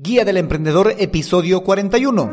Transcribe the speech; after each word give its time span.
Guía 0.00 0.24
del 0.24 0.36
Emprendedor, 0.36 0.94
episodio 0.96 1.64
41. 1.64 2.30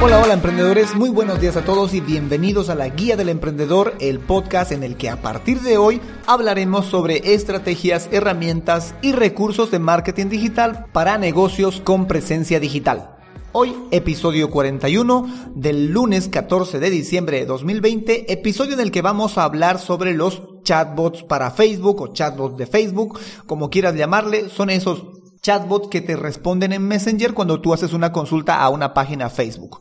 Hola, 0.00 0.22
hola 0.22 0.32
emprendedores, 0.32 0.94
muy 0.94 1.10
buenos 1.10 1.38
días 1.38 1.58
a 1.58 1.64
todos 1.66 1.92
y 1.92 2.00
bienvenidos 2.00 2.70
a 2.70 2.74
la 2.74 2.88
Guía 2.88 3.18
del 3.18 3.28
Emprendedor, 3.28 3.96
el 4.00 4.20
podcast 4.20 4.72
en 4.72 4.82
el 4.82 4.96
que 4.96 5.10
a 5.10 5.20
partir 5.20 5.60
de 5.60 5.76
hoy 5.76 6.00
hablaremos 6.26 6.86
sobre 6.86 7.34
estrategias, 7.34 8.08
herramientas 8.12 8.94
y 9.02 9.12
recursos 9.12 9.70
de 9.70 9.78
marketing 9.78 10.30
digital 10.30 10.86
para 10.92 11.18
negocios 11.18 11.82
con 11.84 12.06
presencia 12.06 12.58
digital. 12.60 13.17
Hoy, 13.60 13.74
episodio 13.90 14.50
41 14.50 15.52
del 15.56 15.90
lunes 15.90 16.28
14 16.28 16.78
de 16.78 16.90
diciembre 16.90 17.40
de 17.40 17.46
2020, 17.46 18.32
episodio 18.32 18.74
en 18.74 18.80
el 18.80 18.92
que 18.92 19.02
vamos 19.02 19.36
a 19.36 19.42
hablar 19.42 19.80
sobre 19.80 20.14
los 20.14 20.44
chatbots 20.62 21.24
para 21.24 21.50
Facebook 21.50 22.00
o 22.00 22.12
chatbots 22.12 22.56
de 22.56 22.68
Facebook, 22.68 23.18
como 23.46 23.68
quieras 23.68 23.96
llamarle, 23.96 24.48
son 24.48 24.70
esos 24.70 25.06
chatbots 25.42 25.88
que 25.88 26.00
te 26.00 26.14
responden 26.14 26.72
en 26.72 26.86
Messenger 26.86 27.34
cuando 27.34 27.60
tú 27.60 27.74
haces 27.74 27.92
una 27.92 28.12
consulta 28.12 28.62
a 28.62 28.68
una 28.68 28.94
página 28.94 29.28
Facebook. 29.28 29.80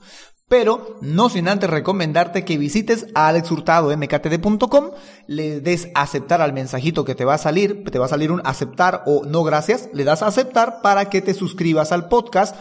Pero 0.49 0.96
no 1.02 1.30
sin 1.30 1.48
antes 1.48 1.70
recomendarte 1.70 2.46
que 2.46 2.57
visites 2.57 3.05
a 3.13 3.27
alexhurtadomktd.com, 3.27 4.91
le 5.27 5.59
des 5.59 5.90
aceptar 5.94 6.41
al 6.41 6.54
mensajito 6.54 7.05
que 7.05 7.13
te 7.13 7.26
va 7.26 7.35
a 7.35 7.38
salir, 7.38 7.84
te 7.84 7.99
va 7.99 8.05
a 8.05 8.09
salir 8.09 8.32
un 8.32 8.41
aceptar 8.44 9.04
o 9.05 9.23
no 9.26 9.44
gracias, 9.44 9.90
le 9.94 10.04
das 10.04 10.23
aceptar 10.23 10.82
para 10.82 11.12
que 11.12 11.21
te 11.21 11.35
suscribas 11.35 11.91
al 11.91 12.07
podcast 12.07 12.55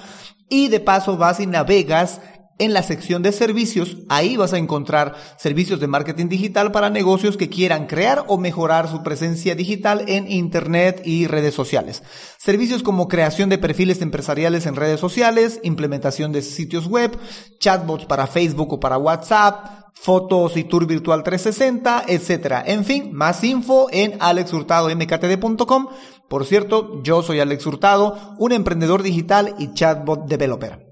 y 0.48 0.68
de 0.68 0.80
paso 0.80 1.16
vas 1.16 1.40
y 1.40 1.46
navegas 1.46 2.20
en 2.58 2.72
la 2.72 2.82
sección 2.82 3.22
de 3.22 3.32
servicios, 3.32 3.98
ahí 4.08 4.36
vas 4.36 4.54
a 4.54 4.58
encontrar 4.58 5.14
servicios 5.36 5.78
de 5.78 5.88
marketing 5.88 6.28
digital 6.28 6.72
para 6.72 6.88
negocios 6.88 7.36
que 7.36 7.50
quieran 7.50 7.86
crear 7.86 8.24
o 8.28 8.38
mejorar 8.38 8.88
su 8.88 9.02
presencia 9.02 9.54
digital 9.54 10.04
en 10.08 10.30
Internet 10.30 11.02
y 11.04 11.26
redes 11.26 11.54
sociales. 11.54 12.02
Servicios 12.38 12.82
como 12.82 13.08
creación 13.08 13.50
de 13.50 13.58
perfiles 13.58 14.00
empresariales 14.00 14.64
en 14.64 14.76
redes 14.76 15.00
sociales, 15.00 15.60
implementación 15.64 16.32
de 16.32 16.40
sitios 16.42 16.86
web, 16.86 17.18
chatbots 17.60 18.06
para 18.06 18.26
Facebook 18.26 18.72
o 18.72 18.80
para 18.80 18.96
WhatsApp, 18.96 19.86
fotos 19.92 20.56
y 20.56 20.64
tour 20.64 20.86
virtual 20.86 21.22
360, 21.22 22.04
etcétera. 22.06 22.62
En 22.66 22.84
fin, 22.84 23.12
más 23.12 23.42
info 23.44 23.88
en 23.90 24.16
alexhurtadomktd.com. 24.20 25.88
Por 26.28 26.44
cierto, 26.44 27.02
yo 27.02 27.22
soy 27.22 27.40
Alex 27.40 27.66
Hurtado, 27.66 28.34
un 28.38 28.52
emprendedor 28.52 29.02
digital 29.02 29.54
y 29.58 29.72
chatbot 29.74 30.26
developer. 30.26 30.86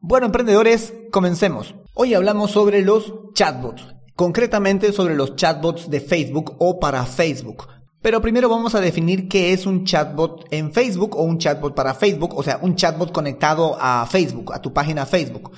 Bueno, 0.00 0.26
emprendedores, 0.26 0.92
comencemos. 1.12 1.74
Hoy 1.94 2.14
hablamos 2.14 2.50
sobre 2.50 2.82
los 2.82 3.12
chatbots, 3.34 3.86
concretamente 4.16 4.92
sobre 4.92 5.14
los 5.14 5.36
chatbots 5.36 5.90
de 5.90 6.00
Facebook 6.00 6.56
o 6.58 6.80
para 6.80 7.04
Facebook. 7.06 7.66
Pero 8.02 8.20
primero 8.20 8.48
vamos 8.48 8.74
a 8.74 8.80
definir 8.80 9.28
qué 9.28 9.52
es 9.52 9.66
un 9.66 9.84
chatbot 9.84 10.46
en 10.52 10.72
Facebook 10.72 11.16
o 11.16 11.22
un 11.22 11.38
chatbot 11.38 11.74
para 11.74 11.94
Facebook, 11.94 12.36
o 12.36 12.42
sea, 12.42 12.58
un 12.62 12.74
chatbot 12.74 13.12
conectado 13.12 13.76
a 13.80 14.06
Facebook, 14.06 14.52
a 14.54 14.62
tu 14.62 14.72
página 14.72 15.06
Facebook. 15.06 15.52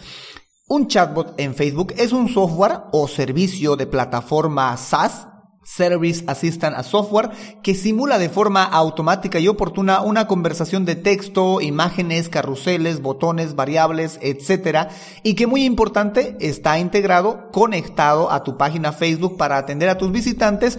Un 0.68 0.88
chatbot 0.88 1.34
en 1.38 1.54
Facebook 1.54 1.94
es 1.96 2.12
un 2.12 2.28
software 2.28 2.80
o 2.92 3.08
servicio 3.08 3.76
de 3.76 3.86
plataforma 3.86 4.76
SaaS 4.76 5.26
Service 5.64 6.24
Assistant 6.26 6.76
a 6.76 6.82
Software, 6.82 7.30
que 7.62 7.74
simula 7.74 8.18
de 8.18 8.28
forma 8.28 8.64
automática 8.64 9.38
y 9.38 9.48
oportuna 9.48 10.00
una 10.00 10.26
conversación 10.26 10.84
de 10.84 10.96
texto, 10.96 11.60
imágenes, 11.60 12.28
carruseles, 12.28 13.02
botones, 13.02 13.54
variables, 13.54 14.18
etc. 14.22 14.88
Y 15.22 15.34
que 15.34 15.46
muy 15.46 15.64
importante, 15.64 16.36
está 16.40 16.78
integrado, 16.78 17.50
conectado 17.50 18.30
a 18.30 18.42
tu 18.42 18.56
página 18.56 18.92
Facebook 18.92 19.36
para 19.36 19.58
atender 19.58 19.88
a 19.88 19.98
tus 19.98 20.12
visitantes 20.12 20.78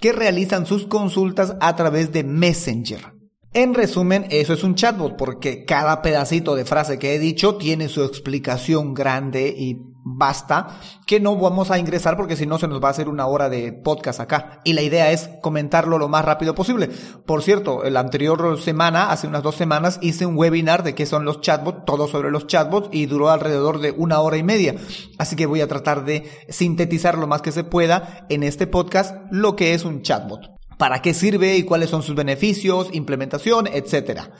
que 0.00 0.12
realizan 0.12 0.66
sus 0.66 0.86
consultas 0.86 1.54
a 1.60 1.76
través 1.76 2.12
de 2.12 2.24
Messenger. 2.24 3.21
En 3.54 3.74
resumen, 3.74 4.26
eso 4.30 4.54
es 4.54 4.64
un 4.64 4.76
chatbot 4.76 5.18
porque 5.18 5.66
cada 5.66 6.00
pedacito 6.00 6.54
de 6.54 6.64
frase 6.64 6.98
que 6.98 7.14
he 7.14 7.18
dicho 7.18 7.56
tiene 7.56 7.90
su 7.90 8.02
explicación 8.02 8.94
grande 8.94 9.54
y 9.54 9.76
basta, 10.04 10.80
que 11.06 11.20
no 11.20 11.36
vamos 11.36 11.70
a 11.70 11.78
ingresar 11.78 12.16
porque 12.16 12.34
si 12.34 12.46
no 12.46 12.58
se 12.58 12.66
nos 12.66 12.82
va 12.82 12.88
a 12.88 12.90
hacer 12.92 13.10
una 13.10 13.26
hora 13.26 13.50
de 13.50 13.74
podcast 13.74 14.20
acá. 14.20 14.60
Y 14.64 14.72
la 14.72 14.80
idea 14.80 15.12
es 15.12 15.28
comentarlo 15.42 15.98
lo 15.98 16.08
más 16.08 16.24
rápido 16.24 16.54
posible. 16.54 16.88
Por 17.26 17.42
cierto, 17.42 17.82
la 17.84 18.00
anterior 18.00 18.58
semana, 18.58 19.10
hace 19.10 19.26
unas 19.26 19.42
dos 19.42 19.54
semanas, 19.54 19.98
hice 20.00 20.24
un 20.24 20.38
webinar 20.38 20.82
de 20.82 20.94
qué 20.94 21.04
son 21.04 21.26
los 21.26 21.42
chatbots, 21.42 21.84
todo 21.84 22.08
sobre 22.08 22.30
los 22.30 22.46
chatbots, 22.46 22.88
y 22.90 23.04
duró 23.04 23.28
alrededor 23.28 23.80
de 23.80 23.90
una 23.90 24.20
hora 24.20 24.38
y 24.38 24.42
media. 24.42 24.76
Así 25.18 25.36
que 25.36 25.44
voy 25.44 25.60
a 25.60 25.68
tratar 25.68 26.06
de 26.06 26.24
sintetizar 26.48 27.18
lo 27.18 27.26
más 27.26 27.42
que 27.42 27.52
se 27.52 27.64
pueda 27.64 28.26
en 28.30 28.44
este 28.44 28.66
podcast 28.66 29.14
lo 29.30 29.56
que 29.56 29.74
es 29.74 29.84
un 29.84 30.00
chatbot. 30.00 30.51
Para 30.78 31.02
qué 31.02 31.14
sirve 31.14 31.56
y 31.56 31.62
cuáles 31.62 31.90
son 31.90 32.02
sus 32.02 32.14
beneficios, 32.14 32.88
implementación, 32.92 33.66
etcétera. 33.66 34.32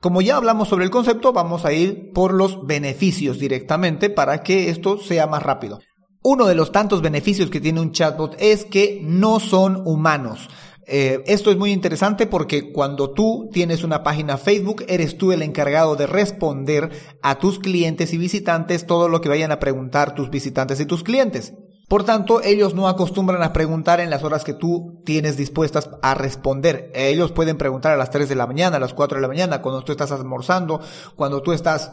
Como 0.00 0.20
ya 0.22 0.36
hablamos 0.36 0.68
sobre 0.68 0.84
el 0.84 0.90
concepto, 0.90 1.32
vamos 1.32 1.64
a 1.64 1.72
ir 1.72 2.12
por 2.12 2.32
los 2.32 2.64
beneficios 2.66 3.38
directamente 3.40 4.10
para 4.10 4.42
que 4.44 4.70
esto 4.70 4.98
sea 4.98 5.26
más 5.26 5.42
rápido. 5.42 5.80
Uno 6.22 6.46
de 6.46 6.54
los 6.54 6.70
tantos 6.70 7.02
beneficios 7.02 7.50
que 7.50 7.60
tiene 7.60 7.80
un 7.80 7.92
chatbot 7.92 8.36
es 8.38 8.64
que 8.64 9.00
no 9.02 9.40
son 9.40 9.82
humanos. 9.84 10.48
Eh, 10.86 11.22
esto 11.26 11.50
es 11.50 11.58
muy 11.58 11.70
interesante 11.70 12.26
porque 12.26 12.72
cuando 12.72 13.12
tú 13.12 13.50
tienes 13.52 13.84
una 13.84 14.02
página 14.02 14.38
Facebook, 14.38 14.84
eres 14.88 15.18
tú 15.18 15.32
el 15.32 15.42
encargado 15.42 15.96
de 15.96 16.06
responder 16.06 16.90
a 17.22 17.38
tus 17.38 17.58
clientes 17.58 18.12
y 18.14 18.18
visitantes 18.18 18.86
todo 18.86 19.08
lo 19.08 19.20
que 19.20 19.28
vayan 19.28 19.52
a 19.52 19.58
preguntar 19.58 20.14
tus 20.14 20.30
visitantes 20.30 20.80
y 20.80 20.86
tus 20.86 21.04
clientes. 21.04 21.54
Por 21.88 22.04
tanto, 22.04 22.42
ellos 22.42 22.74
no 22.74 22.86
acostumbran 22.86 23.42
a 23.42 23.54
preguntar 23.54 24.00
en 24.00 24.10
las 24.10 24.22
horas 24.22 24.44
que 24.44 24.52
tú 24.52 25.02
tienes 25.06 25.38
dispuestas 25.38 25.88
a 26.02 26.14
responder. 26.14 26.92
Ellos 26.94 27.32
pueden 27.32 27.56
preguntar 27.56 27.92
a 27.92 27.96
las 27.96 28.10
3 28.10 28.28
de 28.28 28.34
la 28.34 28.46
mañana, 28.46 28.76
a 28.76 28.80
las 28.80 28.92
4 28.92 29.16
de 29.16 29.22
la 29.22 29.28
mañana, 29.28 29.62
cuando 29.62 29.82
tú 29.82 29.92
estás 29.92 30.12
almorzando, 30.12 30.80
cuando 31.16 31.40
tú 31.40 31.52
estás 31.52 31.92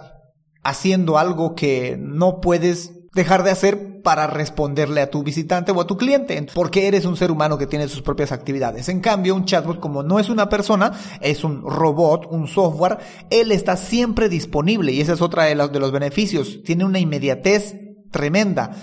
haciendo 0.63 1.17
algo 1.17 1.55
que 1.55 1.95
no 1.97 2.41
puedes 2.41 2.91
dejar 3.13 3.43
de 3.43 3.51
hacer 3.51 4.01
para 4.01 4.27
responderle 4.27 4.99
a 4.99 5.09
tu 5.09 5.23
visitante 5.23 5.71
o 5.71 5.79
a 5.79 5.87
tu 5.87 5.95
cliente, 5.95 6.45
porque 6.53 6.87
eres 6.87 7.05
un 7.05 7.15
ser 7.15 7.31
humano 7.31 7.57
que 7.57 7.65
tiene 7.65 7.87
sus 7.87 8.01
propias 8.01 8.33
actividades. 8.33 8.89
En 8.89 8.99
cambio, 8.99 9.33
un 9.33 9.45
chatbot 9.45 9.79
como 9.79 10.03
no 10.03 10.19
es 10.19 10.27
una 10.27 10.49
persona, 10.49 10.91
es 11.21 11.45
un 11.45 11.61
robot, 11.61 12.27
un 12.29 12.47
software, 12.47 12.97
él 13.29 13.53
está 13.53 13.77
siempre 13.77 14.27
disponible 14.27 14.91
y 14.91 14.99
ese 14.99 15.13
es 15.13 15.21
otra 15.21 15.45
de 15.45 15.55
los, 15.55 15.71
de 15.71 15.79
los 15.79 15.93
beneficios. 15.93 16.61
Tiene 16.63 16.83
una 16.83 16.99
inmediatez 16.99 17.75
tremenda. 18.11 18.75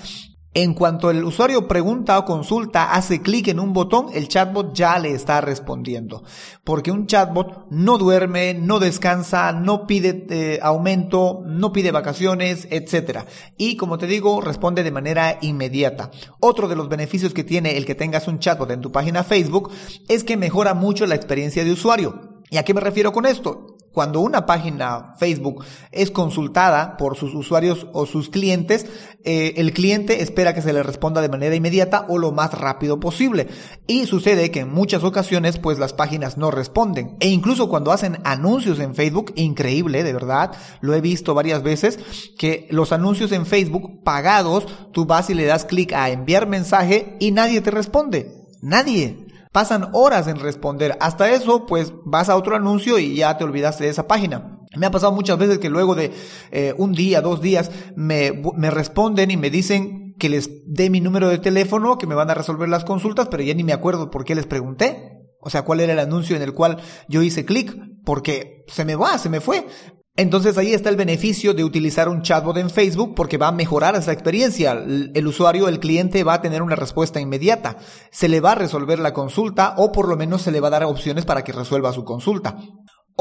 En 0.54 0.74
cuanto 0.74 1.10
el 1.10 1.24
usuario 1.24 1.66
pregunta 1.66 2.18
o 2.18 2.26
consulta, 2.26 2.92
hace 2.92 3.22
clic 3.22 3.48
en 3.48 3.58
un 3.58 3.72
botón, 3.72 4.08
el 4.12 4.28
chatbot 4.28 4.74
ya 4.74 4.98
le 4.98 5.12
está 5.12 5.40
respondiendo. 5.40 6.24
Porque 6.62 6.90
un 6.90 7.06
chatbot 7.06 7.68
no 7.70 7.96
duerme, 7.96 8.52
no 8.52 8.78
descansa, 8.78 9.52
no 9.52 9.86
pide 9.86 10.26
eh, 10.28 10.58
aumento, 10.62 11.42
no 11.46 11.72
pide 11.72 11.91
vacaciones, 11.91 12.68
etc. 12.70 13.20
Y 13.56 13.78
como 13.78 13.96
te 13.96 14.06
digo, 14.06 14.42
responde 14.42 14.82
de 14.82 14.91
manera 14.91 15.38
inmediata. 15.41 16.10
Otro 16.38 16.68
de 16.68 16.76
los 16.76 16.91
beneficios 16.91 17.32
que 17.32 17.44
tiene 17.44 17.78
el 17.78 17.86
que 17.86 17.94
tengas 17.94 18.28
un 18.28 18.38
chatbot 18.38 18.70
en 18.72 18.82
tu 18.82 18.92
página 18.92 19.24
Facebook 19.24 19.70
es 20.08 20.22
que 20.22 20.36
mejora 20.36 20.74
mucho 20.74 21.06
la 21.06 21.14
experiencia 21.14 21.64
de 21.64 21.72
usuario. 21.72 22.42
¿Y 22.50 22.58
a 22.58 22.62
qué 22.62 22.74
me 22.74 22.82
refiero 22.82 23.12
con 23.12 23.24
esto? 23.24 23.72
Cuando 23.92 24.20
una 24.20 24.47
página 24.47 25.14
Facebook 25.19 25.64
es 25.91 26.10
consultada 26.10 26.97
por 26.97 27.16
sus 27.16 27.34
usuarios 27.34 27.86
o 27.92 28.06
sus 28.06 28.30
clientes, 28.30 28.86
eh, 29.25 29.54
el 29.56 29.72
cliente 29.72 30.22
espera 30.22 30.54
que 30.54 30.62
se 30.62 30.72
le 30.72 30.82
responda 30.82 31.20
de 31.20 31.28
manera 31.28 31.54
inmediata 31.54 32.06
o 32.08 32.19
lo 32.19 32.32
más 32.32 32.54
rápido 32.54 32.98
posible. 33.00 33.48
Y 33.86 34.06
sucede 34.06 34.50
que 34.50 34.60
en 34.60 34.72
muchas 34.72 35.04
ocasiones 35.04 35.58
pues 35.58 35.78
las 35.78 35.92
páginas 35.92 36.38
no 36.38 36.50
responden. 36.50 37.16
E 37.20 37.28
incluso 37.28 37.69
cuando 37.69 37.92
hacen 37.92 38.19
anuncios 38.25 38.78
en 38.78 38.94
Facebook, 38.94 39.32
increíble, 39.36 40.03
de 40.03 40.12
verdad, 40.12 40.53
lo 40.80 40.94
he 40.94 41.00
visto 41.00 41.34
varias 41.34 41.62
veces, 41.62 41.98
que 42.38 42.66
los 42.70 42.92
anuncios 42.92 43.30
en 43.32 43.47
Facebook 43.47 44.03
pagados, 44.03 44.66
tú 44.92 45.04
vas 45.04 45.28
y 45.28 45.34
le 45.34 45.44
das 45.44 45.66
clic 45.66 45.92
a 45.92 46.10
enviar 46.10 46.47
mensaje 46.47 47.16
y 47.21 47.30
nadie 47.30 47.60
te 47.60 47.71
responde. 47.71 48.33
Nadie 48.62 49.31
pasan 49.53 49.91
horas 49.93 50.27
en 50.27 50.41
responder. 50.41 50.97
Hasta 51.01 51.31
eso, 51.31 51.66
pues 51.66 51.93
vas 52.04 52.28
a 52.28 52.37
otro 52.37 52.57
anuncio 52.57 52.99
y 52.99 53.15
ya 53.15 53.37
te 53.37 53.45
olvidaste 53.45 53.84
de 53.84 53.91
esa 53.91 54.09
página. 54.09 54.59
Me 54.75 54.87
ha 54.87 54.91
pasado 54.91 55.13
muchas 55.13 55.39
veces 55.39 55.59
que 55.59 55.69
luego 55.69 55.95
de 55.95 56.13
eh, 56.51 56.75
un 56.78 56.93
día, 56.93 57.21
dos 57.21 57.43
días, 57.43 57.71
me, 57.95 58.43
me 58.57 58.71
responden 58.71 59.31
y 59.31 59.37
me 59.37 59.51
dicen 59.51 60.15
que 60.19 60.31
les 60.31 60.51
dé 60.66 60.89
mi 60.89 61.01
número 61.01 61.28
de 61.28 61.39
teléfono, 61.39 61.99
que 61.99 62.07
me 62.07 62.15
van 62.15 62.31
a 62.31 62.34
resolver 62.34 62.69
las 62.69 62.84
consultas, 62.84 63.28
pero 63.28 63.43
ya 63.43 63.54
ni 63.54 63.65
me 63.65 63.72
acuerdo 63.72 64.10
por 64.10 64.25
qué 64.25 64.34
les 64.34 64.47
pregunté. 64.47 65.19
O 65.41 65.51
sea, 65.51 65.63
cuál 65.63 65.81
era 65.81 65.93
el 65.93 65.99
anuncio 65.99 66.37
en 66.37 66.43
el 66.43 66.54
cual 66.54 66.78
yo 67.09 67.22
hice 67.22 67.45
clic, 67.45 67.77
porque 68.04 68.65
se 68.69 68.84
me 68.84 68.95
va, 68.95 69.19
se 69.19 69.28
me 69.28 69.41
fue. 69.41 69.66
Entonces 70.14 70.59
ahí 70.59 70.74
está 70.74 70.91
el 70.91 70.97
beneficio 70.97 71.54
de 71.54 71.64
utilizar 71.64 72.10
un 72.10 72.20
chatbot 72.20 72.59
en 72.59 72.68
Facebook 72.68 73.14
porque 73.14 73.38
va 73.38 73.48
a 73.48 73.53
mejorar 73.53 73.97
esa 73.97 74.12
experiencia. 74.12 74.72
El 74.72 75.26
usuario, 75.26 75.68
el 75.68 75.80
cliente 75.80 76.22
va 76.22 76.34
a 76.34 76.42
tener 76.42 76.60
una 76.60 76.76
respuesta 76.76 77.18
inmediata. 77.18 77.78
Se 78.10 78.28
le 78.28 78.41
va 78.41 78.53
a 78.53 78.56
resolver 78.56 78.98
la 78.98 79.14
consulta 79.14 79.74
o 79.78 79.91
por 79.91 80.09
lo 80.09 80.16
menos 80.16 80.42
se 80.42 80.53
le 80.53 80.60
va 80.60 80.68
a 80.68 80.72
dar 80.72 80.84
opciones 80.84 81.24
para 81.24 81.44
que 81.44 81.53
resuelva 81.53 81.94
su 81.94 82.04
consulta. 82.04 82.59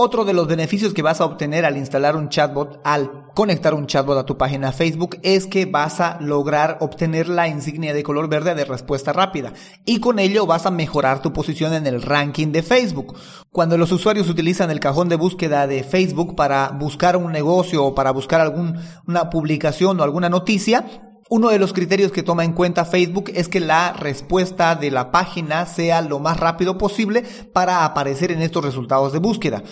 Otro 0.03 0.25
de 0.25 0.33
los 0.33 0.47
beneficios 0.47 0.95
que 0.95 1.03
vas 1.03 1.21
a 1.21 1.25
obtener 1.25 1.63
al 1.63 1.77
instalar 1.77 2.15
un 2.15 2.29
chatbot, 2.29 2.81
al 2.83 3.27
conectar 3.35 3.75
un 3.75 3.85
chatbot 3.85 4.17
a 4.17 4.25
tu 4.25 4.35
página 4.35 4.71
Facebook, 4.71 5.19
es 5.21 5.45
que 5.45 5.67
vas 5.67 5.99
a 5.99 6.19
lograr 6.19 6.77
obtener 6.79 7.29
la 7.29 7.47
insignia 7.47 7.93
de 7.93 8.01
color 8.01 8.27
verde 8.27 8.55
de 8.55 8.65
respuesta 8.65 9.13
rápida. 9.13 9.53
Y 9.85 9.99
con 9.99 10.17
ello 10.17 10.47
vas 10.47 10.65
a 10.65 10.71
mejorar 10.71 11.21
tu 11.21 11.33
posición 11.33 11.75
en 11.75 11.85
el 11.85 12.01
ranking 12.01 12.47
de 12.51 12.63
Facebook. 12.63 13.15
Cuando 13.51 13.77
los 13.77 13.91
usuarios 13.91 14.27
utilizan 14.27 14.71
el 14.71 14.79
cajón 14.79 15.07
de 15.07 15.17
búsqueda 15.17 15.67
de 15.67 15.83
Facebook 15.83 16.35
para 16.35 16.69
buscar 16.69 17.15
un 17.15 17.31
negocio 17.31 17.85
o 17.85 17.93
para 17.93 18.09
buscar 18.09 18.41
alguna 18.41 19.29
publicación 19.29 19.99
o 19.99 20.03
alguna 20.03 20.29
noticia, 20.29 21.10
uno 21.31 21.47
de 21.47 21.59
los 21.59 21.71
criterios 21.71 22.11
que 22.11 22.23
toma 22.23 22.43
en 22.43 22.51
cuenta 22.51 22.83
Facebook 22.83 23.31
es 23.33 23.47
que 23.47 23.61
la 23.61 23.93
respuesta 23.93 24.75
de 24.75 24.91
la 24.91 25.11
página 25.11 25.65
sea 25.65 26.01
lo 26.01 26.19
más 26.19 26.37
rápido 26.37 26.77
posible 26.77 27.23
para 27.53 27.85
aparecer 27.85 28.33
en 28.33 28.41
estos 28.41 28.65
resultados 28.65 29.13
de 29.13 29.19
búsqueda. 29.19 29.63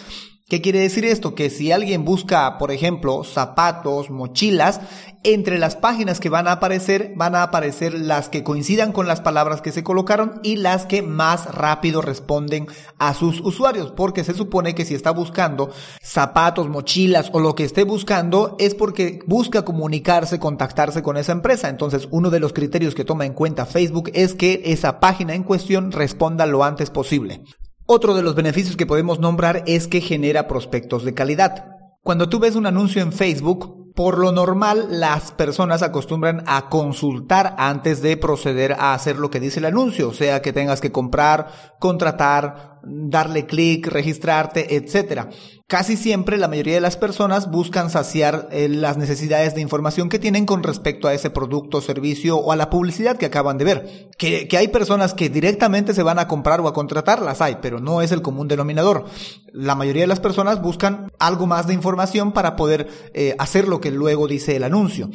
¿Qué 0.49 0.61
quiere 0.61 0.79
decir 0.79 1.05
esto? 1.05 1.35
Que 1.35 1.51
si 1.51 1.71
alguien 1.71 2.05
busca, 2.05 2.57
por 2.57 2.71
ejemplo, 2.71 3.23
zapatos, 3.23 4.09
mochilas, 4.09 4.81
entre 5.21 5.59
las 5.59 5.75
páginas 5.75 6.19
que 6.19 6.29
van 6.29 6.47
a 6.47 6.53
aparecer, 6.53 7.13
van 7.15 7.35
a 7.35 7.43
aparecer 7.43 7.93
las 7.93 8.29
que 8.29 8.43
coincidan 8.43 8.91
con 8.91 9.05
las 9.05 9.21
palabras 9.21 9.61
que 9.61 9.71
se 9.71 9.83
colocaron 9.83 10.39
y 10.41 10.55
las 10.55 10.87
que 10.87 11.03
más 11.03 11.53
rápido 11.53 12.01
responden 12.01 12.65
a 12.97 13.13
sus 13.13 13.41
usuarios, 13.41 13.91
porque 13.91 14.23
se 14.23 14.33
supone 14.33 14.73
que 14.73 14.85
si 14.85 14.95
está 14.95 15.11
buscando 15.11 15.69
zapatos, 16.01 16.67
mochilas 16.67 17.29
o 17.31 17.39
lo 17.39 17.53
que 17.53 17.65
esté 17.65 17.83
buscando 17.83 18.55
es 18.57 18.73
porque 18.73 19.19
busca 19.27 19.63
comunicarse, 19.63 20.39
contactarse 20.39 21.03
con 21.03 21.17
esa 21.17 21.31
empresa. 21.31 21.69
Entonces, 21.69 22.07
uno 22.09 22.31
de 22.31 22.39
los 22.39 22.53
criterios 22.53 22.95
que 22.95 23.05
toma 23.05 23.27
en 23.27 23.33
cuenta 23.33 23.67
Facebook 23.67 24.09
es 24.15 24.33
que 24.33 24.63
esa 24.65 24.99
página 24.99 25.35
en 25.35 25.43
cuestión 25.43 25.91
responda 25.91 26.47
lo 26.47 26.63
antes 26.63 26.89
posible. 26.89 27.43
Otro 27.91 28.13
de 28.13 28.21
los 28.21 28.35
beneficios 28.35 28.75
que 28.77 28.85
podemos 28.85 29.19
nombrar 29.19 29.63
es 29.65 29.87
que 29.87 29.99
genera 29.99 30.47
prospectos 30.47 31.03
de 31.03 31.15
calidad. 31.15 31.65
Cuando 32.03 32.29
tú 32.29 32.37
ves 32.37 32.55
un 32.55 32.67
anuncio 32.67 33.01
en 33.01 33.11
Facebook, 33.11 33.95
por 33.95 34.19
lo 34.19 34.31
normal 34.31 34.89
las 34.91 35.31
personas 35.31 35.81
acostumbran 35.81 36.43
a 36.45 36.69
consultar 36.69 37.55
antes 37.57 38.03
de 38.03 38.15
proceder 38.15 38.73
a 38.73 38.93
hacer 38.93 39.17
lo 39.17 39.31
que 39.31 39.39
dice 39.39 39.57
el 39.57 39.65
anuncio, 39.65 40.09
o 40.09 40.13
sea 40.13 40.39
que 40.43 40.53
tengas 40.53 40.81
que 40.81 40.91
comprar, 40.91 41.47
contratar, 41.79 42.78
darle 42.83 43.45
clic, 43.45 43.87
registrarte, 43.87 44.75
etcétera. 44.75 45.29
Casi 45.69 45.97
siempre 45.97 46.37
la 46.37 46.47
mayoría 46.47 46.73
de 46.73 46.81
las 46.81 46.97
personas 46.97 47.51
buscan 47.51 47.91
saciar 47.91 48.49
eh, 48.51 48.67
las 48.67 48.97
necesidades 48.97 49.53
de 49.53 49.61
información 49.61 50.09
que 50.09 50.17
tienen 50.17 50.47
con 50.47 50.63
respecto 50.63 51.07
a 51.07 51.13
ese 51.13 51.29
producto, 51.29 51.79
servicio 51.79 52.37
o 52.37 52.51
a 52.51 52.55
la 52.55 52.71
publicidad 52.71 53.17
que 53.17 53.27
acaban 53.27 53.59
de 53.59 53.65
ver. 53.65 54.09
Que, 54.17 54.47
que, 54.47 54.57
hay 54.57 54.69
personas 54.69 55.13
que 55.13 55.29
directamente 55.29 55.93
se 55.93 56.01
van 56.01 56.17
a 56.17 56.27
comprar 56.27 56.59
o 56.61 56.67
a 56.67 56.73
contratar, 56.73 57.21
las 57.21 57.41
hay, 57.41 57.57
pero 57.61 57.79
no 57.79 58.01
es 58.01 58.11
el 58.11 58.23
común 58.23 58.47
denominador. 58.47 59.05
La 59.53 59.75
mayoría 59.75 60.03
de 60.03 60.07
las 60.07 60.19
personas 60.19 60.59
buscan 60.59 61.11
algo 61.19 61.45
más 61.45 61.67
de 61.67 61.75
información 61.75 62.31
para 62.31 62.55
poder 62.55 62.89
eh, 63.13 63.35
hacer 63.37 63.67
lo 63.67 63.79
que 63.79 63.91
luego 63.91 64.27
dice 64.27 64.55
el 64.55 64.63
anuncio. 64.63 65.11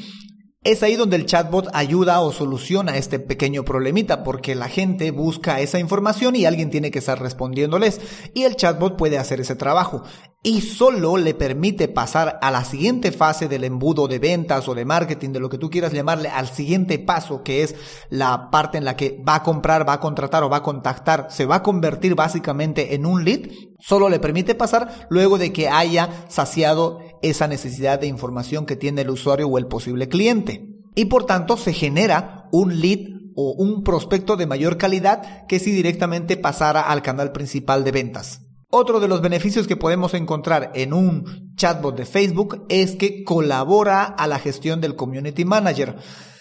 Es 0.65 0.83
ahí 0.83 0.97
donde 0.97 1.17
el 1.17 1.27
chatbot 1.27 1.69
ayuda 1.75 2.23
o 2.23 2.33
soluciona 2.33 2.97
este 2.97 3.19
pequeño 3.19 3.67
problemita, 3.67 4.25
porque 4.25 4.55
la 4.55 4.69
gente 4.69 5.11
busca 5.11 5.61
esa 5.61 5.79
información 5.79 6.37
y 6.37 6.47
alguien 6.47 6.71
tiene 6.71 6.91
que 6.91 7.01
estar 7.01 7.21
respondiéndoles, 7.21 8.01
y 8.33 8.45
el 8.45 8.57
chatbot 8.57 8.97
puede 8.97 9.19
hacer 9.19 9.43
ese 9.43 9.57
trabajo. 9.57 10.05
Y 10.43 10.63
solo 10.63 11.19
le 11.19 11.35
permite 11.35 11.89
pasar 11.89 12.39
a 12.41 12.51
la 12.51 12.65
siguiente 12.65 13.13
fase 13.13 13.47
del 13.47 13.65
embudo 13.65 14.09
de 14.09 14.19
ventas 14.19 14.67
o 14.67 14.75
de 14.75 14.87
marketing, 14.87 15.31
de 15.31 15.41
lo 15.41 15.51
que 15.51 15.59
tú 15.59 15.69
quieras 15.69 15.93
llamarle, 15.93 16.31
al 16.31 16.49
siguiente 16.49 16.99
paso, 16.99 17.43
que 17.43 17.63
es 17.63 17.75
la 18.09 18.51
parte 18.51 18.79
en 18.79 18.87
la 18.87 18.97
que 18.97 19.23
va 19.27 19.37
a 19.37 19.43
comprar, 19.43 19.87
va 19.87 19.95
a 19.95 20.01
contratar 20.01 20.45
o 20.45 20.51
va 20.51 20.59
a 20.59 20.63
contactar, 20.63 21.27
se 21.29 21.45
va 21.45 21.57
a 21.57 21.63
convertir 21.63 22.15
básicamente 22.15 22.95
en 22.95 23.05
un 23.05 23.23
lead, 23.23 23.51
solo 23.79 24.09
le 24.09 24.19
permite 24.19 24.55
pasar 24.55 25.07
luego 25.11 25.37
de 25.37 25.53
que 25.53 25.69
haya 25.69 26.25
saciado 26.29 27.01
esa 27.31 27.49
necesidad 27.49 27.99
de 27.99 28.07
información 28.07 28.67
que 28.67 28.77
tiene 28.77 29.03
el 29.03 29.11
usuario 29.11 29.49
o 29.49 29.59
el 29.59 29.67
posible 29.67 30.09
cliente. 30.09 30.69
Y 30.95 31.07
por 31.07 31.27
tanto 31.27 31.57
se 31.57 31.73
genera 31.73 32.49
un 32.53 32.81
lead 32.81 33.15
o 33.35 33.53
un 33.53 33.83
prospecto 33.83 34.37
de 34.37 34.47
mayor 34.47 34.77
calidad 34.77 35.47
que 35.47 35.59
si 35.59 35.73
directamente 35.73 36.37
pasara 36.37 36.83
al 36.83 37.03
canal 37.03 37.33
principal 37.33 37.83
de 37.83 37.93
ventas. 37.93 38.43
Otro 38.71 39.01
de 39.01 39.09
los 39.09 39.21
beneficios 39.21 39.67
que 39.67 39.77
podemos 39.77 40.15
encontrar 40.15 40.73
en 40.75 40.93
un 40.93 41.55
chatbot 41.57 41.97
de 41.97 42.07
Facebook 42.07 42.67
es 42.69 42.97
que 42.97 43.25
colabora 43.25 44.05
a 44.05 44.27
la 44.27 44.39
gestión 44.39 44.81
del 44.81 44.97
community 44.97 45.45
manager. 45.45 45.97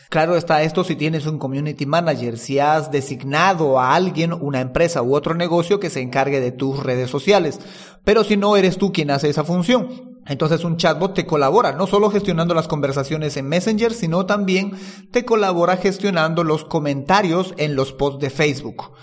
Claro 0.09 0.35
está 0.35 0.61
esto 0.61 0.83
si 0.83 0.95
tienes 0.95 1.25
un 1.25 1.39
community 1.39 1.85
manager, 1.85 2.37
si 2.37 2.59
has 2.59 2.91
designado 2.91 3.79
a 3.79 3.95
alguien, 3.95 4.33
una 4.33 4.61
empresa 4.61 5.01
u 5.01 5.15
otro 5.15 5.33
negocio 5.33 5.79
que 5.79 5.89
se 5.89 6.01
encargue 6.01 6.39
de 6.39 6.51
tus 6.51 6.83
redes 6.83 7.09
sociales. 7.09 7.59
Pero 8.03 8.23
si 8.23 8.37
no 8.37 8.55
eres 8.55 8.77
tú 8.77 8.91
quien 8.91 9.09
hace 9.09 9.29
esa 9.29 9.43
función, 9.43 10.12
entonces 10.27 10.63
un 10.63 10.77
chatbot 10.77 11.13
te 11.13 11.25
colabora, 11.25 11.73
no 11.73 11.87
solo 11.87 12.09
gestionando 12.09 12.53
las 12.53 12.67
conversaciones 12.67 13.35
en 13.37 13.47
Messenger, 13.47 13.93
sino 13.93 14.25
también 14.25 14.73
te 15.11 15.25
colabora 15.25 15.77
gestionando 15.77 16.43
los 16.43 16.63
comentarios 16.63 17.53
en 17.57 17.75
los 17.75 17.91
posts 17.91 18.21
de 18.21 18.29
Facebook. 18.29 18.93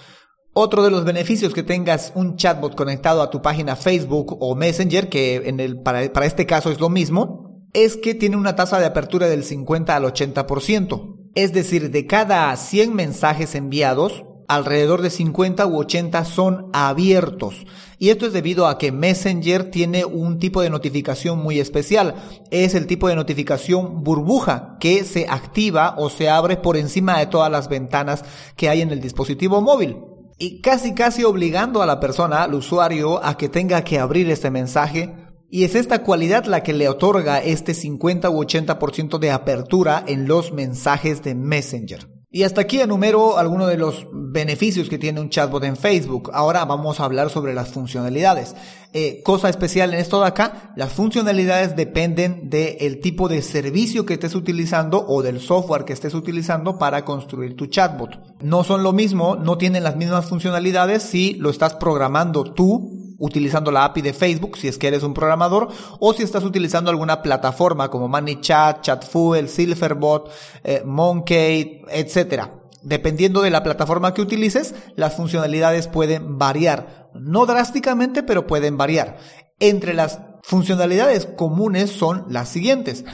Otro 0.52 0.82
de 0.82 0.90
los 0.90 1.04
beneficios 1.04 1.54
que 1.54 1.62
tengas 1.62 2.12
un 2.14 2.36
chatbot 2.36 2.74
conectado 2.74 3.22
a 3.22 3.30
tu 3.30 3.40
página 3.40 3.76
Facebook 3.76 4.36
o 4.40 4.56
Messenger, 4.56 5.08
que 5.08 5.36
en 5.48 5.60
el, 5.60 5.80
para, 5.80 6.12
para 6.12 6.26
este 6.26 6.46
caso 6.46 6.70
es 6.70 6.80
lo 6.80 6.88
mismo, 6.88 7.68
es 7.72 7.96
que 7.96 8.14
tiene 8.14 8.36
una 8.36 8.56
tasa 8.56 8.80
de 8.80 8.86
apertura 8.86 9.28
del 9.28 9.44
50 9.44 9.94
al 9.94 10.04
80%. 10.04 11.30
Es 11.34 11.52
decir, 11.52 11.90
de 11.90 12.06
cada 12.06 12.56
100 12.56 12.94
mensajes 12.94 13.54
enviados, 13.54 14.24
alrededor 14.50 15.00
de 15.00 15.10
50 15.10 15.64
u 15.66 15.78
80 15.78 16.24
son 16.24 16.70
abiertos. 16.72 17.66
Y 17.98 18.08
esto 18.08 18.26
es 18.26 18.32
debido 18.32 18.66
a 18.66 18.78
que 18.78 18.90
Messenger 18.92 19.70
tiene 19.70 20.04
un 20.04 20.38
tipo 20.38 20.60
de 20.60 20.70
notificación 20.70 21.38
muy 21.38 21.60
especial. 21.60 22.16
Es 22.50 22.74
el 22.74 22.86
tipo 22.86 23.08
de 23.08 23.14
notificación 23.14 24.02
burbuja 24.02 24.76
que 24.80 25.04
se 25.04 25.26
activa 25.28 25.94
o 25.98 26.10
se 26.10 26.28
abre 26.28 26.56
por 26.56 26.76
encima 26.76 27.18
de 27.18 27.26
todas 27.26 27.50
las 27.50 27.68
ventanas 27.68 28.24
que 28.56 28.68
hay 28.68 28.80
en 28.80 28.90
el 28.90 29.00
dispositivo 29.00 29.60
móvil 29.60 29.98
y 30.36 30.62
casi 30.62 30.94
casi 30.94 31.22
obligando 31.22 31.82
a 31.82 31.86
la 31.86 32.00
persona, 32.00 32.42
al 32.42 32.54
usuario, 32.54 33.22
a 33.22 33.36
que 33.36 33.48
tenga 33.50 33.84
que 33.84 33.98
abrir 33.98 34.28
este 34.30 34.50
mensaje. 34.50 35.14
Y 35.48 35.64
es 35.64 35.74
esta 35.76 36.02
cualidad 36.02 36.46
la 36.46 36.62
que 36.62 36.72
le 36.72 36.88
otorga 36.88 37.38
este 37.38 37.74
50 37.74 38.30
u 38.30 38.42
80% 38.42 39.18
de 39.18 39.30
apertura 39.30 40.02
en 40.06 40.26
los 40.26 40.52
mensajes 40.52 41.22
de 41.22 41.34
Messenger. 41.34 42.19
Y 42.32 42.44
hasta 42.44 42.60
aquí 42.60 42.80
enumero 42.80 43.38
algunos 43.38 43.66
de 43.66 43.76
los 43.76 44.06
beneficios 44.12 44.88
que 44.88 44.98
tiene 44.98 45.20
un 45.20 45.30
chatbot 45.30 45.64
en 45.64 45.76
Facebook. 45.76 46.30
Ahora 46.32 46.64
vamos 46.64 47.00
a 47.00 47.04
hablar 47.04 47.28
sobre 47.28 47.54
las 47.54 47.70
funcionalidades. 47.70 48.54
Eh, 48.92 49.20
cosa 49.24 49.48
especial 49.48 49.92
en 49.92 49.98
esto 49.98 50.20
de 50.20 50.28
acá, 50.28 50.72
las 50.76 50.92
funcionalidades 50.92 51.74
dependen 51.74 52.48
del 52.48 53.00
tipo 53.00 53.28
de 53.28 53.42
servicio 53.42 54.06
que 54.06 54.14
estés 54.14 54.36
utilizando 54.36 55.04
o 55.08 55.22
del 55.22 55.40
software 55.40 55.84
que 55.84 55.92
estés 55.92 56.14
utilizando 56.14 56.78
para 56.78 57.04
construir 57.04 57.56
tu 57.56 57.66
chatbot. 57.66 58.20
No 58.40 58.62
son 58.62 58.84
lo 58.84 58.92
mismo, 58.92 59.34
no 59.34 59.58
tienen 59.58 59.82
las 59.82 59.96
mismas 59.96 60.26
funcionalidades 60.26 61.02
si 61.02 61.34
lo 61.34 61.50
estás 61.50 61.74
programando 61.74 62.44
tú 62.54 63.09
utilizando 63.20 63.70
la 63.70 63.84
API 63.84 64.02
de 64.02 64.12
Facebook, 64.12 64.56
si 64.56 64.66
es 64.66 64.78
que 64.78 64.88
eres 64.88 65.04
un 65.04 65.14
programador, 65.14 65.68
o 66.00 66.12
si 66.12 66.24
estás 66.24 66.42
utilizando 66.42 66.90
alguna 66.90 67.22
plataforma 67.22 67.88
como 67.88 68.08
ManyChat, 68.08 68.80
ChatFuel, 68.80 69.48
Silverbot, 69.48 70.32
eh, 70.64 70.82
Monkey, 70.84 71.82
etc. 71.90 72.48
Dependiendo 72.82 73.42
de 73.42 73.50
la 73.50 73.62
plataforma 73.62 74.14
que 74.14 74.22
utilices, 74.22 74.74
las 74.96 75.14
funcionalidades 75.14 75.86
pueden 75.86 76.38
variar. 76.38 77.10
No 77.14 77.46
drásticamente, 77.46 78.22
pero 78.22 78.46
pueden 78.46 78.76
variar. 78.76 79.18
Entre 79.60 79.92
las 79.92 80.20
funcionalidades 80.42 81.26
comunes 81.26 81.90
son 81.90 82.24
las 82.30 82.48
siguientes. 82.48 83.04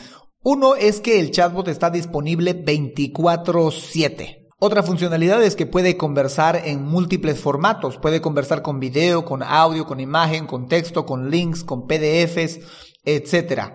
Uno 0.43 0.77
es 0.77 1.01
que 1.01 1.19
el 1.19 1.33
chatbot 1.33 1.67
está 1.67 1.91
disponible 1.91 2.55
24/7. 2.55 4.46
Otra 4.67 4.83
funcionalidad 4.83 5.45
es 5.45 5.55
que 5.55 5.65
puede 5.65 5.97
conversar 5.97 6.61
en 6.65 6.83
múltiples 6.83 7.39
formatos. 7.39 7.99
Puede 7.99 8.21
conversar 8.21 8.63
con 8.63 8.81
video, 8.81 9.25
con 9.25 9.45
audio, 9.45 9.87
con 9.87 10.01
imagen, 10.01 10.49
con 10.49 10.67
texto, 10.67 11.07
con 11.07 11.31
links, 11.31 11.63
con 11.63 11.87
PDFs, 11.87 12.59
etc. 13.05 13.75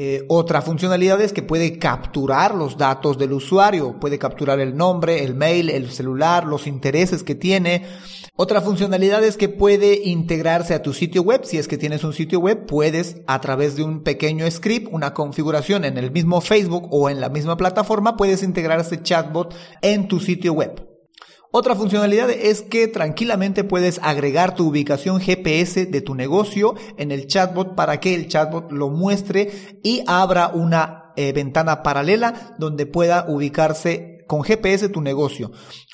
Eh, 0.00 0.24
otra 0.28 0.62
funcionalidad 0.62 1.20
es 1.20 1.32
que 1.32 1.42
puede 1.42 1.76
capturar 1.80 2.54
los 2.54 2.78
datos 2.78 3.18
del 3.18 3.32
usuario, 3.32 3.98
puede 3.98 4.16
capturar 4.16 4.60
el 4.60 4.76
nombre, 4.76 5.24
el 5.24 5.34
mail, 5.34 5.70
el 5.70 5.90
celular, 5.90 6.46
los 6.46 6.68
intereses 6.68 7.24
que 7.24 7.34
tiene. 7.34 7.84
Otra 8.36 8.60
funcionalidad 8.60 9.24
es 9.24 9.36
que 9.36 9.48
puede 9.48 10.02
integrarse 10.04 10.72
a 10.74 10.82
tu 10.82 10.92
sitio 10.92 11.22
web. 11.22 11.40
Si 11.42 11.58
es 11.58 11.66
que 11.66 11.78
tienes 11.78 12.04
un 12.04 12.12
sitio 12.12 12.38
web, 12.38 12.64
puedes 12.64 13.16
a 13.26 13.40
través 13.40 13.74
de 13.74 13.82
un 13.82 14.04
pequeño 14.04 14.48
script, 14.48 14.86
una 14.92 15.14
configuración 15.14 15.84
en 15.84 15.98
el 15.98 16.12
mismo 16.12 16.40
Facebook 16.40 16.86
o 16.92 17.10
en 17.10 17.20
la 17.20 17.28
misma 17.28 17.56
plataforma, 17.56 18.16
puedes 18.16 18.44
integrar 18.44 18.78
este 18.78 19.02
chatbot 19.02 19.52
en 19.82 20.06
tu 20.06 20.20
sitio 20.20 20.52
web. 20.52 20.87
Otra 21.50 21.74
funcionalidad 21.74 22.28
es 22.28 22.60
que 22.60 22.88
tranquilamente 22.88 23.64
puedes 23.64 24.00
agregar 24.02 24.54
tu 24.54 24.68
ubicación 24.68 25.18
GPS 25.18 25.86
de 25.86 26.00
tu 26.02 26.14
negocio 26.14 26.74
en 26.98 27.10
el 27.10 27.26
chatbot 27.26 27.74
para 27.74 28.00
que 28.00 28.14
el 28.14 28.28
chatbot 28.28 28.70
lo 28.70 28.90
muestre 28.90 29.80
y 29.82 30.02
abra 30.06 30.48
una 30.48 31.12
eh, 31.16 31.32
ventana 31.32 31.82
paralela 31.82 32.54
donde 32.58 32.84
pueda 32.84 33.24
ubicarse 33.28 34.26
con 34.26 34.42
GPS 34.42 34.90
tu 34.90 35.00
negocio. 35.00 35.50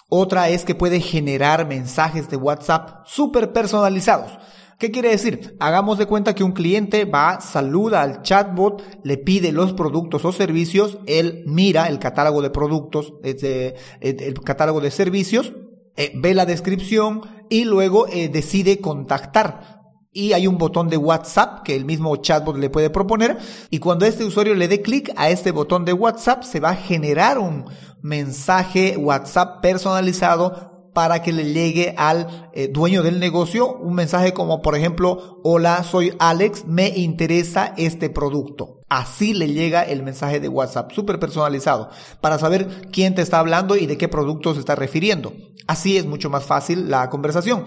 Otra 0.09 0.49
es 0.49 0.65
que 0.65 0.75
puede 0.75 1.01
generar 1.01 1.69
mensajes 1.69 2.29
de 2.29 2.37
WhatsApp 2.37 3.07
súper 3.07 3.53
personalizados. 3.53 4.33
¿Qué 4.79 4.91
quiere 4.91 5.11
decir? 5.11 5.57
Hagamos 5.61 5.99
de 5.99 6.07
cuenta 6.07 6.35
que 6.35 6.45
un 6.45 6.53
cliente 6.53 7.05
va, 7.05 7.41
saluda 7.41 8.03
al 8.03 8.23
chatbot, 8.23 8.83
le 9.05 9.19
pide 9.19 9.53
los 9.53 9.73
productos 9.73 10.25
o 10.25 10.33
servicios, 10.33 10.99
él 11.07 11.45
mira 11.47 11.89
el 11.89 11.99
catálogo 11.99 12.43
de 12.43 12.51
productos, 12.51 13.15
el 13.23 14.35
catálogo 14.45 14.81
de 14.81 14.91
servicios, 14.91 15.53
eh, 15.97 16.13
ve 16.17 16.35
la 16.35 16.45
descripción 16.45 17.23
y 17.49 17.65
luego 17.65 18.09
eh, 18.09 18.29
decide 18.29 18.81
contactar 18.81 19.85
y 20.15 20.33
hay 20.33 20.47
un 20.47 20.59
botón 20.59 20.89
de 20.89 20.97
WhatsApp 20.97 21.63
que 21.65 21.77
el 21.77 21.85
mismo 21.85 22.17
chatbot 22.17 22.57
le 22.57 22.71
puede 22.71 22.89
proponer 22.89 23.37
y 23.71 23.81
cuando 23.81 24.07
este 24.07 24.25
usuario 24.25 24.55
le 24.55 24.69
dé 24.69 24.81
clic 24.81 25.13
a 25.17 25.29
este 25.29 25.51
botón 25.51 25.85
de 25.85 25.93
WhatsApp 25.93 26.45
se 26.45 26.61
va 26.61 26.71
a 26.71 26.77
generar 26.77 27.39
un 27.39 27.67
mensaje 28.01 28.97
WhatsApp 28.97 29.61
personalizado 29.61 30.74
para 30.95 31.21
que 31.23 31.33
le 31.33 31.53
llegue 31.53 31.95
al 31.99 32.51
eh, 32.55 32.69
dueño 32.69 33.03
del 33.03 33.21
negocio 33.21 33.77
un 33.77 33.95
mensaje 33.95 34.33
como 34.33 34.63
por 34.63 34.77
ejemplo, 34.77 35.41
hola, 35.43 35.83
soy 35.83 36.15
Alex, 36.19 36.65
me 36.67 36.89
interesa 36.89 37.75
este 37.77 38.09
producto. 38.09 38.81
Así 38.89 39.35
le 39.35 39.49
llega 39.49 39.83
el 39.83 40.03
mensaje 40.03 40.41
de 40.41 40.49
WhatsApp, 40.49 40.93
súper 40.93 41.19
personalizado, 41.19 41.91
para 42.21 42.39
saber 42.39 42.89
quién 42.93 43.15
te 43.15 43.23
está 43.23 43.41
hablando 43.41 43.77
y 43.77 43.87
de 43.87 43.99
qué 43.99 44.09
producto 44.09 44.55
se 44.55 44.61
está 44.61 44.77
refiriendo. 44.77 45.33
Así 45.67 45.97
es 45.97 46.07
mucho 46.07 46.31
más 46.31 46.45
fácil 46.45 46.89
la 46.89 47.11
conversación. 47.11 47.65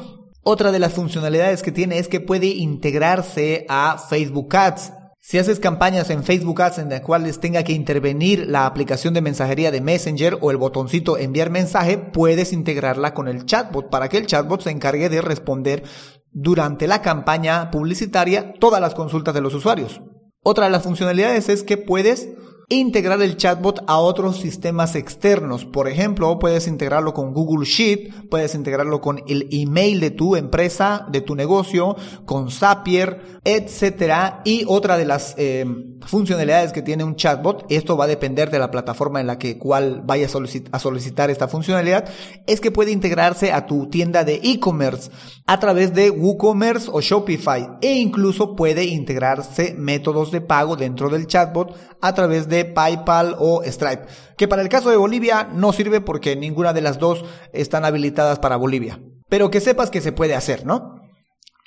Otra 0.50 0.72
de 0.72 0.79
las 0.79 0.93
funcionalidades 0.93 1.62
que 1.62 1.74
tiene 1.74 2.00
es 2.00 2.07
que 2.07 2.22
puede 2.22 2.48
integrarse 2.48 3.65
a 3.67 3.98
Facebook 3.98 4.55
Ads. 4.55 4.93
Si 5.29 5.38
haces 5.38 5.60
campañas 5.60 6.10
en 6.10 6.24
Facebook 6.24 6.62
Ads 6.62 6.77
en 6.77 6.89
las 6.89 7.01
cuales 7.01 7.41
tenga 7.41 7.63
que 7.63 7.74
intervenir 7.74 8.48
la 8.48 8.65
aplicación 8.65 9.13
de 9.13 9.19
mensajería 9.19 9.72
de 9.72 9.81
Messenger 9.81 10.38
o 10.39 10.51
el 10.51 10.55
botoncito 10.55 11.17
enviar 11.17 11.50
mensaje, 11.50 11.98
puedes 11.98 12.53
integrarla 12.53 13.13
con 13.13 13.27
el 13.27 13.46
chatbot 13.46 13.89
para 13.89 14.07
que 14.07 14.19
el 14.19 14.25
chatbot 14.25 14.62
se 14.62 14.69
encargue 14.69 15.10
de 15.10 15.19
responder 15.19 15.84
durante 16.31 16.88
la 16.88 17.01
campaña 17.01 17.72
publicitaria 17.72 18.53
todas 18.57 18.79
las 18.79 18.96
consultas 18.96 19.34
de 19.34 19.41
los 19.41 19.53
usuarios. 19.53 20.00
Otra 20.43 20.67
de 20.67 20.72
las 20.72 20.84
funcionalidades 20.84 21.50
es 21.50 21.63
que 21.63 21.75
puedes 21.75 22.29
integrar 22.69 23.21
el 23.21 23.38
chatbot 23.38 23.86
a 23.88 23.97
otros 23.97 24.41
sistemas 24.41 24.95
externos. 24.95 25.63
Por 25.63 25.88
ejemplo, 25.88 26.38
puedes 26.38 26.67
integrarlo 26.67 27.13
con 27.13 27.33
Google 27.33 27.65
Sheet, 27.65 28.27
puedes 28.29 28.55
integrarlo 28.55 29.00
con 29.00 29.24
el 29.27 29.47
email 29.51 30.01
de 30.01 30.12
tu 30.12 30.36
empresa, 30.36 31.07
de 31.09 31.21
tu 31.21 31.33
negocio, 31.33 31.95
con 32.25 32.51
Zapier, 32.51 33.39
etcétera. 33.45 34.41
Y 34.43 34.65
otra 34.67 34.97
de 34.97 35.05
las 35.05 35.33
eh, 35.38 35.65
funcionalidades 36.05 36.74
que 36.74 36.81
tiene 36.81 37.05
un 37.05 37.15
chatbot, 37.15 37.65
esto 37.69 37.95
va 37.95 38.03
a 38.03 38.09
depender 38.09 38.51
de 38.51 38.59
la 38.59 38.69
plataforma 38.69 39.21
en 39.21 39.27
la 39.27 39.39
que 39.39 39.57
cual 39.57 40.01
vaya 40.03 40.27
a 40.71 40.79
solicitar 40.79 41.29
esta 41.29 41.47
funcionalidad, 41.47 42.09
es 42.47 42.59
que 42.59 42.71
puede 42.71 42.91
integrarse 42.91 43.53
a 43.53 43.65
tu 43.65 43.88
tienda 43.89 44.25
de 44.25 44.41
e-commerce 44.43 45.09
a 45.45 45.59
través 45.62 45.93
de 45.93 46.09
WooCommerce 46.09 46.89
o 46.91 47.00
Shopify 47.00 47.77
e 47.81 47.93
incluso 47.93 48.57
puede 48.57 48.83
integrarse 48.83 49.74
métodos 49.77 50.31
de 50.31 50.41
pago 50.41 50.75
dentro 50.75 51.09
del 51.09 51.27
chatbot 51.27 51.74
a 52.01 52.13
través 52.13 52.50
de 52.50 52.57
PayPal 52.66 53.36
o 53.40 53.62
Stripe, 53.64 54.06
que 54.38 54.48
para 54.48 54.62
el 54.62 54.70
caso 54.70 54.90
de 54.90 54.98
Bolivia 54.98 55.50
no 55.54 55.74
sirve 55.74 56.02
porque 56.02 56.36
ninguna 56.36 56.74
de 56.74 56.82
las 56.82 57.00
dos 57.00 57.26
están 57.54 57.86
habilitadas 57.86 58.40
para 58.40 58.56
Bolivia. 58.56 59.00
Pero 59.30 59.52
que 59.52 59.62
sepas 59.62 59.90
que 59.90 60.02
se 60.02 60.12
puede 60.12 60.36
hacer, 60.36 60.66
¿no? 60.66 60.98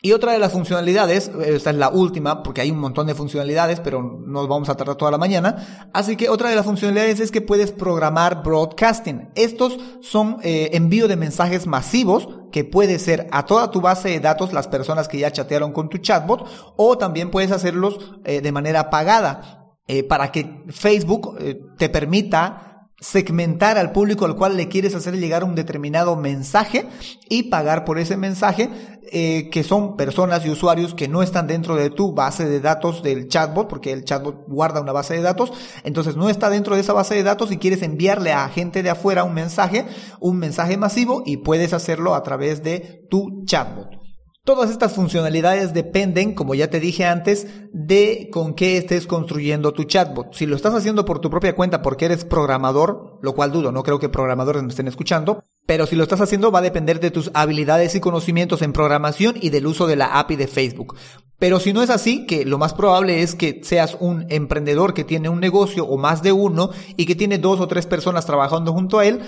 Y 0.02 0.12
otra 0.12 0.32
de 0.32 0.38
las 0.38 0.52
funcionalidades, 0.52 1.30
esta 1.44 1.70
es 1.70 1.76
la 1.76 1.90
última, 1.90 2.42
porque 2.42 2.62
hay 2.62 2.70
un 2.70 2.78
montón 2.78 3.06
de 3.06 3.14
funcionalidades, 3.14 3.80
pero 3.80 4.02
nos 4.02 4.48
vamos 4.48 4.70
a 4.70 4.74
tardar 4.74 4.96
toda 4.96 5.10
la 5.10 5.18
mañana. 5.18 5.90
Así 5.92 6.16
que 6.16 6.30
otra 6.30 6.48
de 6.48 6.56
las 6.56 6.64
funcionalidades 6.64 7.20
es 7.20 7.30
que 7.30 7.42
puedes 7.42 7.70
programar 7.70 8.42
broadcasting. 8.42 9.28
Estos 9.34 9.78
son 10.00 10.38
eh, 10.42 10.70
envío 10.72 11.06
de 11.06 11.16
mensajes 11.16 11.66
masivos 11.66 12.30
que 12.50 12.64
puede 12.64 12.98
ser 12.98 13.28
a 13.30 13.44
toda 13.44 13.70
tu 13.70 13.82
base 13.82 14.08
de 14.08 14.20
datos 14.20 14.54
las 14.54 14.68
personas 14.68 15.06
que 15.06 15.18
ya 15.18 15.32
chatearon 15.32 15.72
con 15.72 15.90
tu 15.90 15.98
chatbot 15.98 16.46
o 16.76 16.96
también 16.96 17.30
puedes 17.30 17.52
hacerlos 17.52 17.98
eh, 18.24 18.40
de 18.40 18.52
manera 18.52 18.88
pagada. 18.88 19.59
Eh, 19.92 20.04
para 20.04 20.30
que 20.30 20.62
Facebook 20.68 21.36
eh, 21.40 21.60
te 21.76 21.88
permita 21.88 22.86
segmentar 23.00 23.76
al 23.76 23.90
público 23.90 24.24
al 24.24 24.36
cual 24.36 24.56
le 24.56 24.68
quieres 24.68 24.94
hacer 24.94 25.18
llegar 25.18 25.42
un 25.42 25.56
determinado 25.56 26.14
mensaje 26.14 26.86
y 27.28 27.50
pagar 27.50 27.84
por 27.84 27.98
ese 27.98 28.16
mensaje, 28.16 28.70
eh, 29.10 29.48
que 29.50 29.64
son 29.64 29.96
personas 29.96 30.46
y 30.46 30.50
usuarios 30.50 30.94
que 30.94 31.08
no 31.08 31.24
están 31.24 31.48
dentro 31.48 31.74
de 31.74 31.90
tu 31.90 32.14
base 32.14 32.44
de 32.44 32.60
datos 32.60 33.02
del 33.02 33.26
chatbot, 33.26 33.68
porque 33.68 33.90
el 33.90 34.04
chatbot 34.04 34.44
guarda 34.46 34.80
una 34.80 34.92
base 34.92 35.14
de 35.14 35.22
datos, 35.22 35.52
entonces 35.82 36.14
no 36.14 36.30
está 36.30 36.50
dentro 36.50 36.76
de 36.76 36.82
esa 36.82 36.92
base 36.92 37.16
de 37.16 37.24
datos 37.24 37.50
y 37.50 37.56
quieres 37.56 37.82
enviarle 37.82 38.32
a 38.32 38.48
gente 38.48 38.84
de 38.84 38.90
afuera 38.90 39.24
un 39.24 39.34
mensaje, 39.34 39.86
un 40.20 40.38
mensaje 40.38 40.76
masivo 40.76 41.24
y 41.26 41.38
puedes 41.38 41.72
hacerlo 41.72 42.14
a 42.14 42.22
través 42.22 42.62
de 42.62 43.08
tu 43.10 43.42
chatbot. 43.44 43.99
Todas 44.42 44.70
estas 44.70 44.94
funcionalidades 44.94 45.74
dependen, 45.74 46.34
como 46.34 46.54
ya 46.54 46.70
te 46.70 46.80
dije 46.80 47.04
antes, 47.04 47.46
de 47.74 48.30
con 48.32 48.54
qué 48.54 48.78
estés 48.78 49.06
construyendo 49.06 49.72
tu 49.72 49.84
chatbot. 49.84 50.32
Si 50.32 50.46
lo 50.46 50.56
estás 50.56 50.74
haciendo 50.74 51.04
por 51.04 51.18
tu 51.18 51.28
propia 51.28 51.54
cuenta 51.54 51.82
porque 51.82 52.06
eres 52.06 52.24
programador, 52.24 53.18
lo 53.20 53.34
cual 53.34 53.52
dudo, 53.52 53.70
no 53.70 53.82
creo 53.82 53.98
que 53.98 54.08
programadores 54.08 54.62
me 54.62 54.70
estén 54.70 54.88
escuchando, 54.88 55.44
pero 55.66 55.86
si 55.86 55.94
lo 55.94 56.02
estás 56.02 56.22
haciendo 56.22 56.50
va 56.50 56.60
a 56.60 56.62
depender 56.62 57.00
de 57.00 57.10
tus 57.10 57.30
habilidades 57.34 57.94
y 57.94 58.00
conocimientos 58.00 58.62
en 58.62 58.72
programación 58.72 59.36
y 59.38 59.50
del 59.50 59.66
uso 59.66 59.86
de 59.86 59.96
la 59.96 60.18
API 60.18 60.36
de 60.36 60.46
Facebook. 60.46 60.96
Pero 61.38 61.60
si 61.60 61.72
no 61.72 61.82
es 61.82 61.90
así, 61.90 62.26
que 62.26 62.44
lo 62.46 62.58
más 62.58 62.72
probable 62.72 63.22
es 63.22 63.34
que 63.34 63.60
seas 63.62 63.96
un 64.00 64.26
emprendedor 64.30 64.94
que 64.94 65.04
tiene 65.04 65.28
un 65.28 65.40
negocio 65.40 65.86
o 65.86 65.98
más 65.98 66.22
de 66.22 66.32
uno 66.32 66.70
y 66.96 67.04
que 67.06 67.14
tiene 67.14 67.38
dos 67.38 67.60
o 67.60 67.68
tres 67.68 67.86
personas 67.86 68.26
trabajando 68.26 68.72
junto 68.72 68.98
a 68.98 69.06
él, 69.06 69.20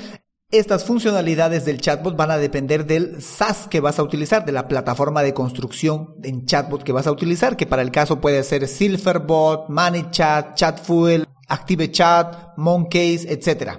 estas 0.52 0.84
funcionalidades 0.84 1.64
del 1.64 1.80
chatbot 1.80 2.14
van 2.14 2.30
a 2.30 2.36
depender 2.36 2.86
del 2.86 3.22
SaaS 3.22 3.66
que 3.68 3.80
vas 3.80 3.98
a 3.98 4.02
utilizar, 4.02 4.44
de 4.44 4.52
la 4.52 4.68
plataforma 4.68 5.22
de 5.22 5.32
construcción 5.32 6.14
en 6.22 6.44
chatbot 6.44 6.82
que 6.82 6.92
vas 6.92 7.06
a 7.06 7.12
utilizar, 7.12 7.56
que 7.56 7.66
para 7.66 7.80
el 7.80 7.90
caso 7.90 8.20
puede 8.20 8.44
ser 8.44 8.68
Silverbot, 8.68 9.70
ManyChat, 9.70 10.54
ChatFuel, 10.54 11.26
ActiveChat, 11.48 12.58
Moncase, 12.58 13.32
etc. 13.32 13.78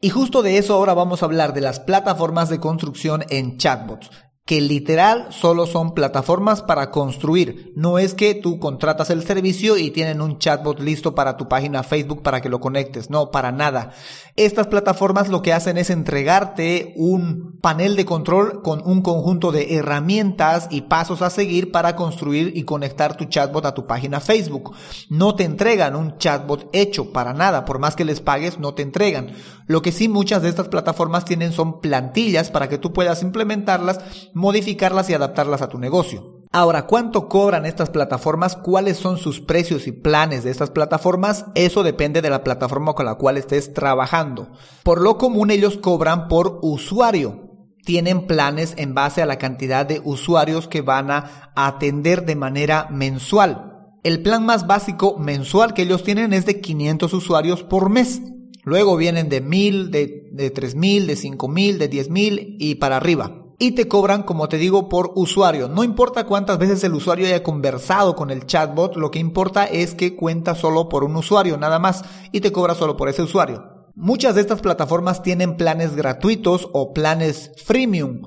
Y 0.00 0.10
justo 0.10 0.42
de 0.42 0.58
eso 0.58 0.74
ahora 0.74 0.92
vamos 0.92 1.22
a 1.22 1.26
hablar 1.26 1.54
de 1.54 1.60
las 1.60 1.78
plataformas 1.78 2.48
de 2.48 2.58
construcción 2.58 3.24
en 3.30 3.56
chatbots 3.56 4.10
que 4.44 4.60
literal 4.60 5.28
solo 5.30 5.66
son 5.66 5.94
plataformas 5.94 6.62
para 6.62 6.90
construir. 6.90 7.72
No 7.76 7.98
es 7.98 8.12
que 8.12 8.34
tú 8.34 8.58
contratas 8.58 9.08
el 9.10 9.22
servicio 9.22 9.76
y 9.76 9.92
tienen 9.92 10.20
un 10.20 10.38
chatbot 10.38 10.80
listo 10.80 11.14
para 11.14 11.36
tu 11.36 11.46
página 11.48 11.84
Facebook 11.84 12.22
para 12.22 12.40
que 12.40 12.48
lo 12.48 12.58
conectes. 12.58 13.08
No, 13.08 13.30
para 13.30 13.52
nada. 13.52 13.92
Estas 14.34 14.66
plataformas 14.66 15.28
lo 15.28 15.42
que 15.42 15.52
hacen 15.52 15.78
es 15.78 15.90
entregarte 15.90 16.92
un 16.96 17.60
panel 17.60 17.94
de 17.94 18.04
control 18.04 18.62
con 18.62 18.82
un 18.84 19.02
conjunto 19.02 19.52
de 19.52 19.76
herramientas 19.76 20.66
y 20.70 20.82
pasos 20.82 21.22
a 21.22 21.30
seguir 21.30 21.70
para 21.70 21.94
construir 21.94 22.52
y 22.56 22.64
conectar 22.64 23.16
tu 23.16 23.26
chatbot 23.26 23.64
a 23.64 23.74
tu 23.74 23.86
página 23.86 24.18
Facebook. 24.18 24.74
No 25.08 25.36
te 25.36 25.44
entregan 25.44 25.94
un 25.94 26.18
chatbot 26.18 26.68
hecho 26.72 27.12
para 27.12 27.32
nada. 27.32 27.64
Por 27.64 27.78
más 27.78 27.94
que 27.94 28.04
les 28.04 28.20
pagues, 28.20 28.58
no 28.58 28.74
te 28.74 28.82
entregan. 28.82 29.34
Lo 29.66 29.82
que 29.82 29.92
sí 29.92 30.08
muchas 30.08 30.42
de 30.42 30.48
estas 30.48 30.68
plataformas 30.68 31.24
tienen 31.24 31.52
son 31.52 31.80
plantillas 31.80 32.50
para 32.50 32.68
que 32.68 32.78
tú 32.78 32.92
puedas 32.92 33.22
implementarlas 33.22 34.00
modificarlas 34.42 35.08
y 35.08 35.14
adaptarlas 35.14 35.62
a 35.62 35.68
tu 35.68 35.78
negocio. 35.78 36.42
Ahora, 36.50 36.86
¿cuánto 36.86 37.28
cobran 37.28 37.64
estas 37.64 37.90
plataformas? 37.90 38.56
¿Cuáles 38.56 38.96
son 38.96 39.16
sus 39.16 39.40
precios 39.40 39.86
y 39.86 39.92
planes 39.92 40.42
de 40.42 40.50
estas 40.50 40.70
plataformas? 40.70 41.46
Eso 41.54 41.84
depende 41.84 42.20
de 42.22 42.28
la 42.28 42.42
plataforma 42.42 42.92
con 42.94 43.06
la 43.06 43.14
cual 43.14 43.36
estés 43.36 43.72
trabajando. 43.72 44.50
Por 44.82 45.00
lo 45.00 45.16
común 45.16 45.52
ellos 45.52 45.78
cobran 45.78 46.26
por 46.26 46.58
usuario. 46.60 47.50
Tienen 47.84 48.26
planes 48.26 48.74
en 48.76 48.94
base 48.94 49.22
a 49.22 49.26
la 49.26 49.38
cantidad 49.38 49.86
de 49.86 50.02
usuarios 50.04 50.66
que 50.66 50.82
van 50.82 51.12
a 51.12 51.52
atender 51.54 52.26
de 52.26 52.34
manera 52.34 52.88
mensual. 52.90 53.92
El 54.02 54.22
plan 54.22 54.44
más 54.44 54.66
básico 54.66 55.18
mensual 55.18 55.72
que 55.72 55.82
ellos 55.82 56.02
tienen 56.02 56.32
es 56.32 56.46
de 56.46 56.60
500 56.60 57.14
usuarios 57.14 57.62
por 57.62 57.90
mes. 57.90 58.20
Luego 58.64 58.96
vienen 58.96 59.28
de 59.28 59.40
1000, 59.40 59.92
de, 59.92 60.28
de 60.32 60.50
3000, 60.50 61.06
de 61.06 61.16
5000, 61.16 61.78
de 61.78 61.88
10000 61.88 62.56
y 62.58 62.74
para 62.74 62.96
arriba 62.96 63.41
y 63.62 63.70
te 63.70 63.86
cobran, 63.86 64.24
como 64.24 64.48
te 64.48 64.56
digo, 64.58 64.88
por 64.88 65.12
usuario. 65.14 65.68
No 65.68 65.84
importa 65.84 66.26
cuántas 66.26 66.58
veces 66.58 66.82
el 66.82 66.94
usuario 66.94 67.26
haya 67.26 67.44
conversado 67.44 68.16
con 68.16 68.32
el 68.32 68.44
chatbot, 68.44 68.96
lo 68.96 69.12
que 69.12 69.20
importa 69.20 69.66
es 69.66 69.94
que 69.94 70.16
cuenta 70.16 70.56
solo 70.56 70.88
por 70.88 71.04
un 71.04 71.14
usuario, 71.14 71.56
nada 71.56 71.78
más, 71.78 72.02
y 72.32 72.40
te 72.40 72.50
cobra 72.50 72.74
solo 72.74 72.96
por 72.96 73.08
ese 73.08 73.22
usuario. 73.22 73.86
Muchas 73.94 74.34
de 74.34 74.40
estas 74.40 74.60
plataformas 74.60 75.22
tienen 75.22 75.56
planes 75.56 75.94
gratuitos 75.94 76.70
o 76.72 76.92
planes 76.92 77.52
freemium. 77.64 78.22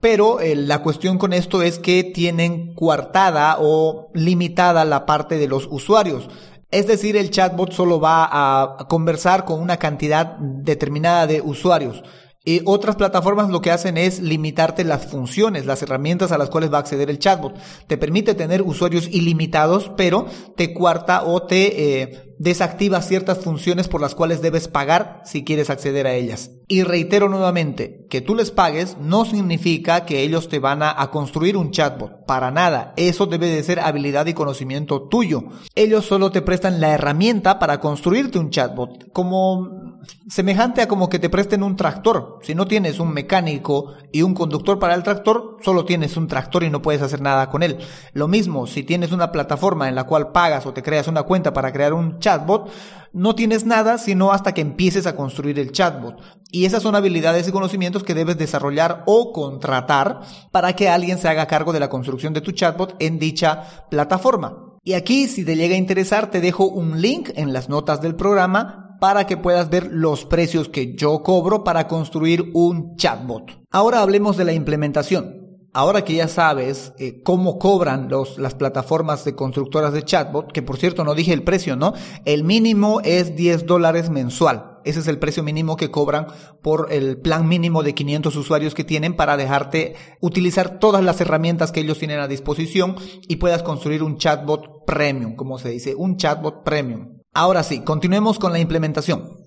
Pero 0.00 0.40
eh, 0.40 0.56
la 0.56 0.82
cuestión 0.82 1.18
con 1.18 1.34
esto 1.34 1.60
es 1.60 1.78
que 1.78 2.02
tienen 2.02 2.74
coartada 2.74 3.58
o 3.60 4.08
limitada 4.14 4.86
la 4.86 5.04
parte 5.04 5.36
de 5.36 5.48
los 5.48 5.68
usuarios. 5.70 6.30
Es 6.70 6.86
decir, 6.86 7.18
el 7.18 7.30
chatbot 7.30 7.72
solo 7.72 8.00
va 8.00 8.26
a 8.30 8.88
conversar 8.88 9.44
con 9.44 9.60
una 9.60 9.76
cantidad 9.76 10.38
determinada 10.38 11.26
de 11.26 11.42
usuarios 11.42 12.02
Y 12.44 12.60
otras 12.64 12.96
plataformas 12.96 13.50
lo 13.50 13.60
que 13.60 13.70
hacen 13.70 13.96
es 13.96 14.20
limitarte 14.20 14.82
las 14.82 15.06
funciones, 15.06 15.64
las 15.64 15.82
herramientas 15.82 16.32
a 16.32 16.38
las 16.38 16.50
cuales 16.50 16.72
va 16.72 16.78
a 16.78 16.80
acceder 16.80 17.08
el 17.08 17.20
chatbot. 17.20 17.56
Te 17.86 17.96
permite 17.96 18.34
tener 18.34 18.62
usuarios 18.62 19.08
ilimitados, 19.12 19.92
pero 19.96 20.26
te 20.56 20.74
cuarta 20.74 21.22
o 21.22 21.42
te 21.42 22.02
eh, 22.02 22.34
desactiva 22.38 23.00
ciertas 23.00 23.38
funciones 23.38 23.86
por 23.86 24.00
las 24.00 24.16
cuales 24.16 24.42
debes 24.42 24.66
pagar 24.66 25.22
si 25.24 25.44
quieres 25.44 25.70
acceder 25.70 26.08
a 26.08 26.14
ellas. 26.14 26.50
Y 26.66 26.82
reitero 26.82 27.28
nuevamente, 27.28 28.06
que 28.10 28.20
tú 28.20 28.34
les 28.34 28.50
pagues 28.50 28.96
no 28.98 29.24
significa 29.24 30.04
que 30.04 30.22
ellos 30.22 30.48
te 30.48 30.58
van 30.58 30.82
a, 30.82 31.00
a 31.00 31.12
construir 31.12 31.56
un 31.56 31.70
chatbot. 31.70 32.26
Para 32.26 32.50
nada. 32.50 32.92
Eso 32.96 33.26
debe 33.26 33.46
de 33.46 33.62
ser 33.62 33.78
habilidad 33.78 34.26
y 34.26 34.34
conocimiento 34.34 35.02
tuyo. 35.02 35.44
Ellos 35.76 36.06
solo 36.06 36.32
te 36.32 36.42
prestan 36.42 36.80
la 36.80 36.94
herramienta 36.94 37.60
para 37.60 37.78
construirte 37.78 38.40
un 38.40 38.50
chatbot. 38.50 39.12
Como 39.12 39.91
semejante 40.28 40.82
a 40.82 40.88
como 40.88 41.08
que 41.08 41.18
te 41.18 41.30
presten 41.30 41.62
un 41.62 41.76
tractor. 41.76 42.38
Si 42.42 42.54
no 42.54 42.66
tienes 42.66 43.00
un 43.00 43.12
mecánico 43.12 43.94
y 44.12 44.22
un 44.22 44.34
conductor 44.34 44.78
para 44.78 44.94
el 44.94 45.02
tractor, 45.02 45.58
solo 45.62 45.84
tienes 45.84 46.16
un 46.16 46.28
tractor 46.28 46.64
y 46.64 46.70
no 46.70 46.82
puedes 46.82 47.02
hacer 47.02 47.20
nada 47.20 47.50
con 47.50 47.62
él. 47.62 47.78
Lo 48.12 48.28
mismo, 48.28 48.66
si 48.66 48.82
tienes 48.82 49.12
una 49.12 49.32
plataforma 49.32 49.88
en 49.88 49.94
la 49.94 50.04
cual 50.04 50.32
pagas 50.32 50.66
o 50.66 50.72
te 50.72 50.82
creas 50.82 51.08
una 51.08 51.22
cuenta 51.22 51.52
para 51.52 51.72
crear 51.72 51.92
un 51.92 52.18
chatbot, 52.18 52.70
no 53.12 53.34
tienes 53.34 53.66
nada 53.66 53.98
sino 53.98 54.32
hasta 54.32 54.54
que 54.54 54.60
empieces 54.60 55.06
a 55.06 55.16
construir 55.16 55.58
el 55.58 55.72
chatbot. 55.72 56.20
Y 56.50 56.64
esas 56.64 56.82
son 56.82 56.94
habilidades 56.94 57.48
y 57.48 57.52
conocimientos 57.52 58.04
que 58.04 58.14
debes 58.14 58.38
desarrollar 58.38 59.02
o 59.06 59.32
contratar 59.32 60.20
para 60.50 60.74
que 60.74 60.88
alguien 60.88 61.18
se 61.18 61.28
haga 61.28 61.46
cargo 61.46 61.72
de 61.72 61.80
la 61.80 61.88
construcción 61.88 62.32
de 62.32 62.40
tu 62.40 62.52
chatbot 62.52 62.96
en 62.98 63.18
dicha 63.18 63.86
plataforma. 63.90 64.72
Y 64.84 64.94
aquí, 64.94 65.28
si 65.28 65.44
te 65.44 65.54
llega 65.54 65.76
a 65.76 65.78
interesar, 65.78 66.30
te 66.30 66.40
dejo 66.40 66.66
un 66.66 67.00
link 67.00 67.30
en 67.36 67.52
las 67.52 67.68
notas 67.68 68.00
del 68.00 68.16
programa 68.16 68.91
para 69.02 69.26
que 69.26 69.36
puedas 69.36 69.68
ver 69.68 69.88
los 69.90 70.24
precios 70.24 70.68
que 70.68 70.94
yo 70.94 71.24
cobro 71.24 71.64
para 71.64 71.88
construir 71.88 72.52
un 72.54 72.94
chatbot. 72.94 73.60
Ahora 73.72 74.00
hablemos 74.00 74.36
de 74.36 74.44
la 74.44 74.52
implementación. 74.52 75.58
Ahora 75.72 76.04
que 76.04 76.14
ya 76.14 76.28
sabes 76.28 76.92
eh, 77.00 77.20
cómo 77.24 77.58
cobran 77.58 78.08
los, 78.08 78.38
las 78.38 78.54
plataformas 78.54 79.24
de 79.24 79.34
constructoras 79.34 79.92
de 79.92 80.04
chatbot, 80.04 80.52
que 80.52 80.62
por 80.62 80.76
cierto 80.76 81.02
no 81.02 81.16
dije 81.16 81.32
el 81.32 81.42
precio, 81.42 81.74
¿no? 81.74 81.94
El 82.24 82.44
mínimo 82.44 83.00
es 83.02 83.34
10 83.34 83.66
dólares 83.66 84.08
mensual. 84.08 84.78
Ese 84.84 85.00
es 85.00 85.08
el 85.08 85.18
precio 85.18 85.42
mínimo 85.42 85.76
que 85.76 85.90
cobran 85.90 86.28
por 86.62 86.92
el 86.92 87.16
plan 87.16 87.48
mínimo 87.48 87.82
de 87.82 87.94
500 87.94 88.36
usuarios 88.36 88.72
que 88.72 88.84
tienen 88.84 89.16
para 89.16 89.36
dejarte 89.36 89.96
utilizar 90.20 90.78
todas 90.78 91.02
las 91.02 91.20
herramientas 91.20 91.72
que 91.72 91.80
ellos 91.80 91.98
tienen 91.98 92.20
a 92.20 92.28
disposición 92.28 92.94
y 93.26 93.36
puedas 93.36 93.64
construir 93.64 94.04
un 94.04 94.16
chatbot 94.16 94.84
premium, 94.86 95.34
como 95.34 95.58
se 95.58 95.70
dice, 95.70 95.96
un 95.96 96.18
chatbot 96.18 96.62
premium. 96.62 97.11
Ahora 97.34 97.62
sí, 97.62 97.80
continuemos 97.80 98.38
con 98.38 98.52
la 98.52 98.58
implementación. 98.58 99.38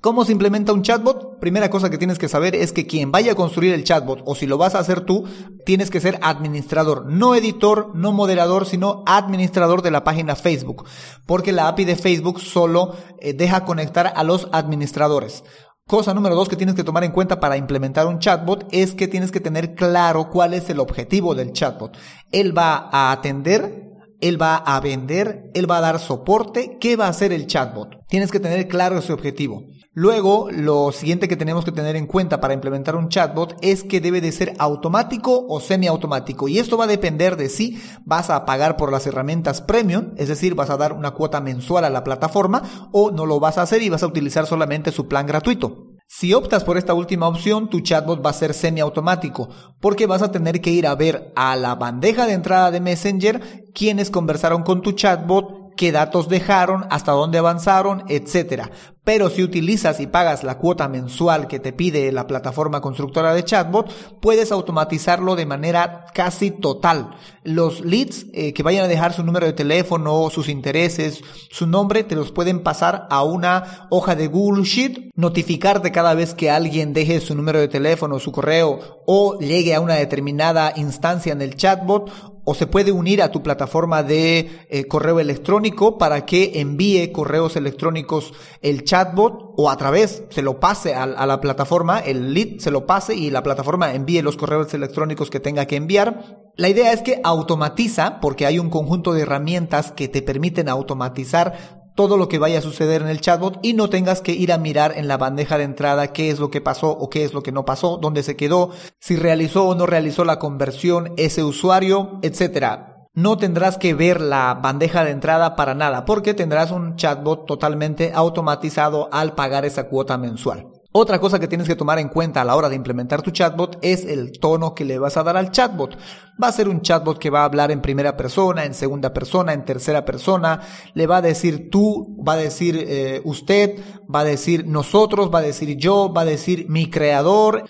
¿Cómo 0.00 0.24
se 0.24 0.30
implementa 0.30 0.72
un 0.72 0.82
chatbot? 0.82 1.40
Primera 1.40 1.68
cosa 1.68 1.90
que 1.90 1.98
tienes 1.98 2.16
que 2.16 2.28
saber 2.28 2.54
es 2.54 2.72
que 2.72 2.86
quien 2.86 3.10
vaya 3.10 3.32
a 3.32 3.34
construir 3.34 3.72
el 3.74 3.82
chatbot 3.82 4.22
o 4.24 4.36
si 4.36 4.46
lo 4.46 4.56
vas 4.56 4.76
a 4.76 4.78
hacer 4.78 5.00
tú, 5.00 5.24
tienes 5.66 5.90
que 5.90 6.00
ser 6.00 6.20
administrador, 6.22 7.06
no 7.06 7.34
editor, 7.34 7.90
no 7.96 8.12
moderador, 8.12 8.66
sino 8.66 9.02
administrador 9.06 9.82
de 9.82 9.90
la 9.90 10.04
página 10.04 10.36
Facebook, 10.36 10.84
porque 11.26 11.50
la 11.50 11.66
API 11.66 11.84
de 11.86 11.96
Facebook 11.96 12.40
solo 12.40 12.94
eh, 13.18 13.32
deja 13.32 13.64
conectar 13.64 14.12
a 14.14 14.22
los 14.22 14.48
administradores. 14.52 15.42
Cosa 15.88 16.14
número 16.14 16.36
dos 16.36 16.48
que 16.48 16.56
tienes 16.56 16.76
que 16.76 16.84
tomar 16.84 17.02
en 17.02 17.10
cuenta 17.10 17.40
para 17.40 17.56
implementar 17.56 18.06
un 18.06 18.20
chatbot 18.20 18.68
es 18.70 18.94
que 18.94 19.08
tienes 19.08 19.32
que 19.32 19.40
tener 19.40 19.74
claro 19.74 20.30
cuál 20.30 20.54
es 20.54 20.70
el 20.70 20.78
objetivo 20.78 21.34
del 21.34 21.52
chatbot. 21.52 21.96
Él 22.30 22.56
va 22.56 22.88
a 22.92 23.10
atender 23.10 23.93
él 24.20 24.40
va 24.40 24.56
a 24.56 24.80
vender, 24.80 25.50
él 25.54 25.70
va 25.70 25.78
a 25.78 25.82
dar 25.82 25.98
soporte, 25.98 26.78
¿qué 26.80 26.96
va 26.96 27.06
a 27.06 27.10
hacer 27.10 27.32
el 27.32 27.46
chatbot? 27.46 28.06
Tienes 28.08 28.30
que 28.30 28.40
tener 28.40 28.68
claro 28.68 28.98
ese 28.98 29.12
objetivo. 29.12 29.64
Luego, 29.96 30.50
lo 30.50 30.90
siguiente 30.90 31.28
que 31.28 31.36
tenemos 31.36 31.64
que 31.64 31.70
tener 31.70 31.94
en 31.94 32.08
cuenta 32.08 32.40
para 32.40 32.52
implementar 32.52 32.96
un 32.96 33.08
chatbot 33.08 33.56
es 33.62 33.84
que 33.84 34.00
debe 34.00 34.20
de 34.20 34.32
ser 34.32 34.54
automático 34.58 35.46
o 35.48 35.60
semiautomático. 35.60 36.48
Y 36.48 36.58
esto 36.58 36.76
va 36.76 36.84
a 36.84 36.88
depender 36.88 37.36
de 37.36 37.48
si 37.48 37.80
vas 38.04 38.28
a 38.28 38.44
pagar 38.44 38.76
por 38.76 38.90
las 38.90 39.06
herramientas 39.06 39.60
premium, 39.60 40.10
es 40.16 40.26
decir, 40.26 40.56
vas 40.56 40.70
a 40.70 40.76
dar 40.76 40.94
una 40.94 41.12
cuota 41.12 41.40
mensual 41.40 41.84
a 41.84 41.90
la 41.90 42.02
plataforma 42.02 42.88
o 42.90 43.12
no 43.12 43.24
lo 43.24 43.38
vas 43.38 43.56
a 43.56 43.62
hacer 43.62 43.82
y 43.82 43.88
vas 43.88 44.02
a 44.02 44.08
utilizar 44.08 44.46
solamente 44.46 44.90
su 44.90 45.06
plan 45.06 45.26
gratuito. 45.26 45.93
Si 46.16 46.32
optas 46.32 46.62
por 46.62 46.78
esta 46.78 46.94
última 46.94 47.26
opción, 47.26 47.68
tu 47.68 47.80
chatbot 47.80 48.24
va 48.24 48.30
a 48.30 48.34
ser 48.34 48.54
semiautomático, 48.54 49.48
porque 49.80 50.06
vas 50.06 50.22
a 50.22 50.30
tener 50.30 50.60
que 50.60 50.70
ir 50.70 50.86
a 50.86 50.94
ver 50.94 51.32
a 51.34 51.56
la 51.56 51.74
bandeja 51.74 52.24
de 52.28 52.34
entrada 52.34 52.70
de 52.70 52.78
Messenger 52.78 53.64
quienes 53.74 54.12
conversaron 54.12 54.62
con 54.62 54.80
tu 54.80 54.92
chatbot 54.92 55.63
qué 55.76 55.92
datos 55.92 56.28
dejaron, 56.28 56.86
hasta 56.90 57.12
dónde 57.12 57.38
avanzaron, 57.38 58.04
etcétera. 58.08 58.70
Pero 59.04 59.28
si 59.28 59.42
utilizas 59.42 60.00
y 60.00 60.06
pagas 60.06 60.44
la 60.44 60.56
cuota 60.56 60.88
mensual 60.88 61.46
que 61.46 61.60
te 61.60 61.74
pide 61.74 62.10
la 62.10 62.26
plataforma 62.26 62.80
constructora 62.80 63.34
de 63.34 63.44
chatbot, 63.44 63.92
puedes 64.20 64.50
automatizarlo 64.50 65.36
de 65.36 65.44
manera 65.44 66.06
casi 66.14 66.50
total. 66.50 67.10
Los 67.42 67.84
leads 67.84 68.26
eh, 68.32 68.54
que 68.54 68.62
vayan 68.62 68.86
a 68.86 68.88
dejar 68.88 69.12
su 69.12 69.22
número 69.22 69.44
de 69.44 69.52
teléfono, 69.52 70.30
sus 70.30 70.48
intereses, 70.48 71.20
su 71.50 71.66
nombre, 71.66 72.02
te 72.04 72.16
los 72.16 72.32
pueden 72.32 72.62
pasar 72.62 73.06
a 73.10 73.22
una 73.22 73.86
hoja 73.90 74.14
de 74.14 74.26
Google 74.26 74.64
Sheet, 74.64 75.10
notificarte 75.14 75.92
cada 75.92 76.14
vez 76.14 76.32
que 76.32 76.50
alguien 76.50 76.94
deje 76.94 77.20
su 77.20 77.34
número 77.34 77.60
de 77.60 77.68
teléfono, 77.68 78.18
su 78.18 78.32
correo 78.32 79.02
o 79.06 79.38
llegue 79.38 79.74
a 79.74 79.80
una 79.80 79.94
determinada 79.94 80.72
instancia 80.76 81.32
en 81.34 81.42
el 81.42 81.56
chatbot 81.56 82.33
o 82.44 82.54
se 82.54 82.66
puede 82.66 82.92
unir 82.92 83.22
a 83.22 83.30
tu 83.30 83.42
plataforma 83.42 84.02
de 84.02 84.66
eh, 84.68 84.86
correo 84.86 85.20
electrónico 85.20 85.98
para 85.98 86.26
que 86.26 86.60
envíe 86.60 87.10
correos 87.12 87.56
electrónicos 87.56 88.32
el 88.60 88.84
chatbot 88.84 89.54
o 89.56 89.70
a 89.70 89.76
través 89.76 90.24
se 90.30 90.42
lo 90.42 90.60
pase 90.60 90.94
a, 90.94 91.04
a, 91.04 91.26
la 91.26 91.40
plataforma, 91.40 91.98
el 92.00 92.34
lead 92.34 92.58
se 92.58 92.70
lo 92.70 92.86
pase 92.86 93.14
y 93.14 93.30
la 93.30 93.42
plataforma 93.42 93.94
envíe 93.94 94.22
los 94.22 94.36
correos 94.36 94.72
electrónicos 94.74 95.30
que 95.30 95.40
tenga 95.40 95.66
que 95.66 95.76
enviar. 95.76 96.50
La 96.56 96.68
idea 96.68 96.92
es 96.92 97.02
que 97.02 97.20
automatiza 97.24 98.20
porque 98.20 98.46
hay 98.46 98.58
un 98.58 98.70
conjunto 98.70 99.12
de 99.12 99.22
herramientas 99.22 99.92
que 99.92 100.08
te 100.08 100.22
permiten 100.22 100.68
automatizar 100.68 101.83
todo 101.94 102.16
lo 102.16 102.28
que 102.28 102.38
vaya 102.38 102.58
a 102.58 102.62
suceder 102.62 103.02
en 103.02 103.08
el 103.08 103.20
chatbot 103.20 103.58
y 103.62 103.74
no 103.74 103.88
tengas 103.88 104.20
que 104.20 104.32
ir 104.32 104.52
a 104.52 104.58
mirar 104.58 104.94
en 104.96 105.08
la 105.08 105.16
bandeja 105.16 105.58
de 105.58 105.64
entrada 105.64 106.12
qué 106.12 106.30
es 106.30 106.38
lo 106.38 106.50
que 106.50 106.60
pasó 106.60 106.90
o 106.90 107.10
qué 107.10 107.24
es 107.24 107.32
lo 107.32 107.42
que 107.42 107.52
no 107.52 107.64
pasó, 107.64 107.98
dónde 107.98 108.22
se 108.22 108.36
quedó, 108.36 108.70
si 108.98 109.16
realizó 109.16 109.66
o 109.66 109.74
no 109.74 109.86
realizó 109.86 110.24
la 110.24 110.38
conversión 110.38 111.12
ese 111.16 111.44
usuario, 111.44 112.18
etcétera. 112.22 113.08
No 113.14 113.36
tendrás 113.38 113.78
que 113.78 113.94
ver 113.94 114.20
la 114.20 114.54
bandeja 114.54 115.04
de 115.04 115.12
entrada 115.12 115.54
para 115.54 115.74
nada 115.74 116.04
porque 116.04 116.34
tendrás 116.34 116.72
un 116.72 116.96
chatbot 116.96 117.46
totalmente 117.46 118.10
automatizado 118.12 119.08
al 119.12 119.34
pagar 119.34 119.64
esa 119.64 119.88
cuota 119.88 120.18
mensual. 120.18 120.73
Otra 120.96 121.18
cosa 121.18 121.40
que 121.40 121.48
tienes 121.48 121.66
que 121.66 121.74
tomar 121.74 121.98
en 121.98 122.08
cuenta 122.08 122.40
a 122.40 122.44
la 122.44 122.54
hora 122.54 122.68
de 122.68 122.76
implementar 122.76 123.20
tu 123.20 123.32
chatbot 123.32 123.78
es 123.82 124.04
el 124.04 124.38
tono 124.38 124.76
que 124.76 124.84
le 124.84 124.96
vas 124.96 125.16
a 125.16 125.24
dar 125.24 125.36
al 125.36 125.50
chatbot. 125.50 125.98
Va 126.40 126.46
a 126.46 126.52
ser 126.52 126.68
un 126.68 126.82
chatbot 126.82 127.18
que 127.18 127.30
va 127.30 127.40
a 127.40 127.46
hablar 127.46 127.72
en 127.72 127.82
primera 127.82 128.16
persona, 128.16 128.64
en 128.64 128.74
segunda 128.74 129.12
persona, 129.12 129.52
en 129.52 129.64
tercera 129.64 130.04
persona. 130.04 130.60
Le 130.94 131.08
va 131.08 131.16
a 131.16 131.22
decir 131.22 131.68
tú, 131.68 132.16
va 132.24 132.34
a 132.34 132.36
decir 132.36 132.76
eh, 132.78 133.20
usted, 133.24 133.76
va 134.02 134.20
a 134.20 134.24
decir 134.24 134.68
nosotros, 134.68 135.34
va 135.34 135.40
a 135.40 135.42
decir 135.42 135.76
yo, 135.76 136.12
va 136.12 136.20
a 136.20 136.26
decir 136.26 136.66
mi 136.68 136.88
creador 136.88 137.64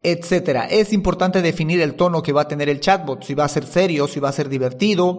etcétera. 0.00 0.66
Es 0.66 0.92
importante 0.92 1.42
definir 1.42 1.80
el 1.80 1.96
tono 1.96 2.22
que 2.22 2.32
va 2.32 2.42
a 2.42 2.48
tener 2.48 2.68
el 2.68 2.78
chatbot, 2.78 3.24
si 3.24 3.34
va 3.34 3.44
a 3.44 3.48
ser 3.48 3.66
serio, 3.66 4.06
si 4.06 4.20
va 4.20 4.28
a 4.28 4.32
ser 4.32 4.48
divertido, 4.48 5.18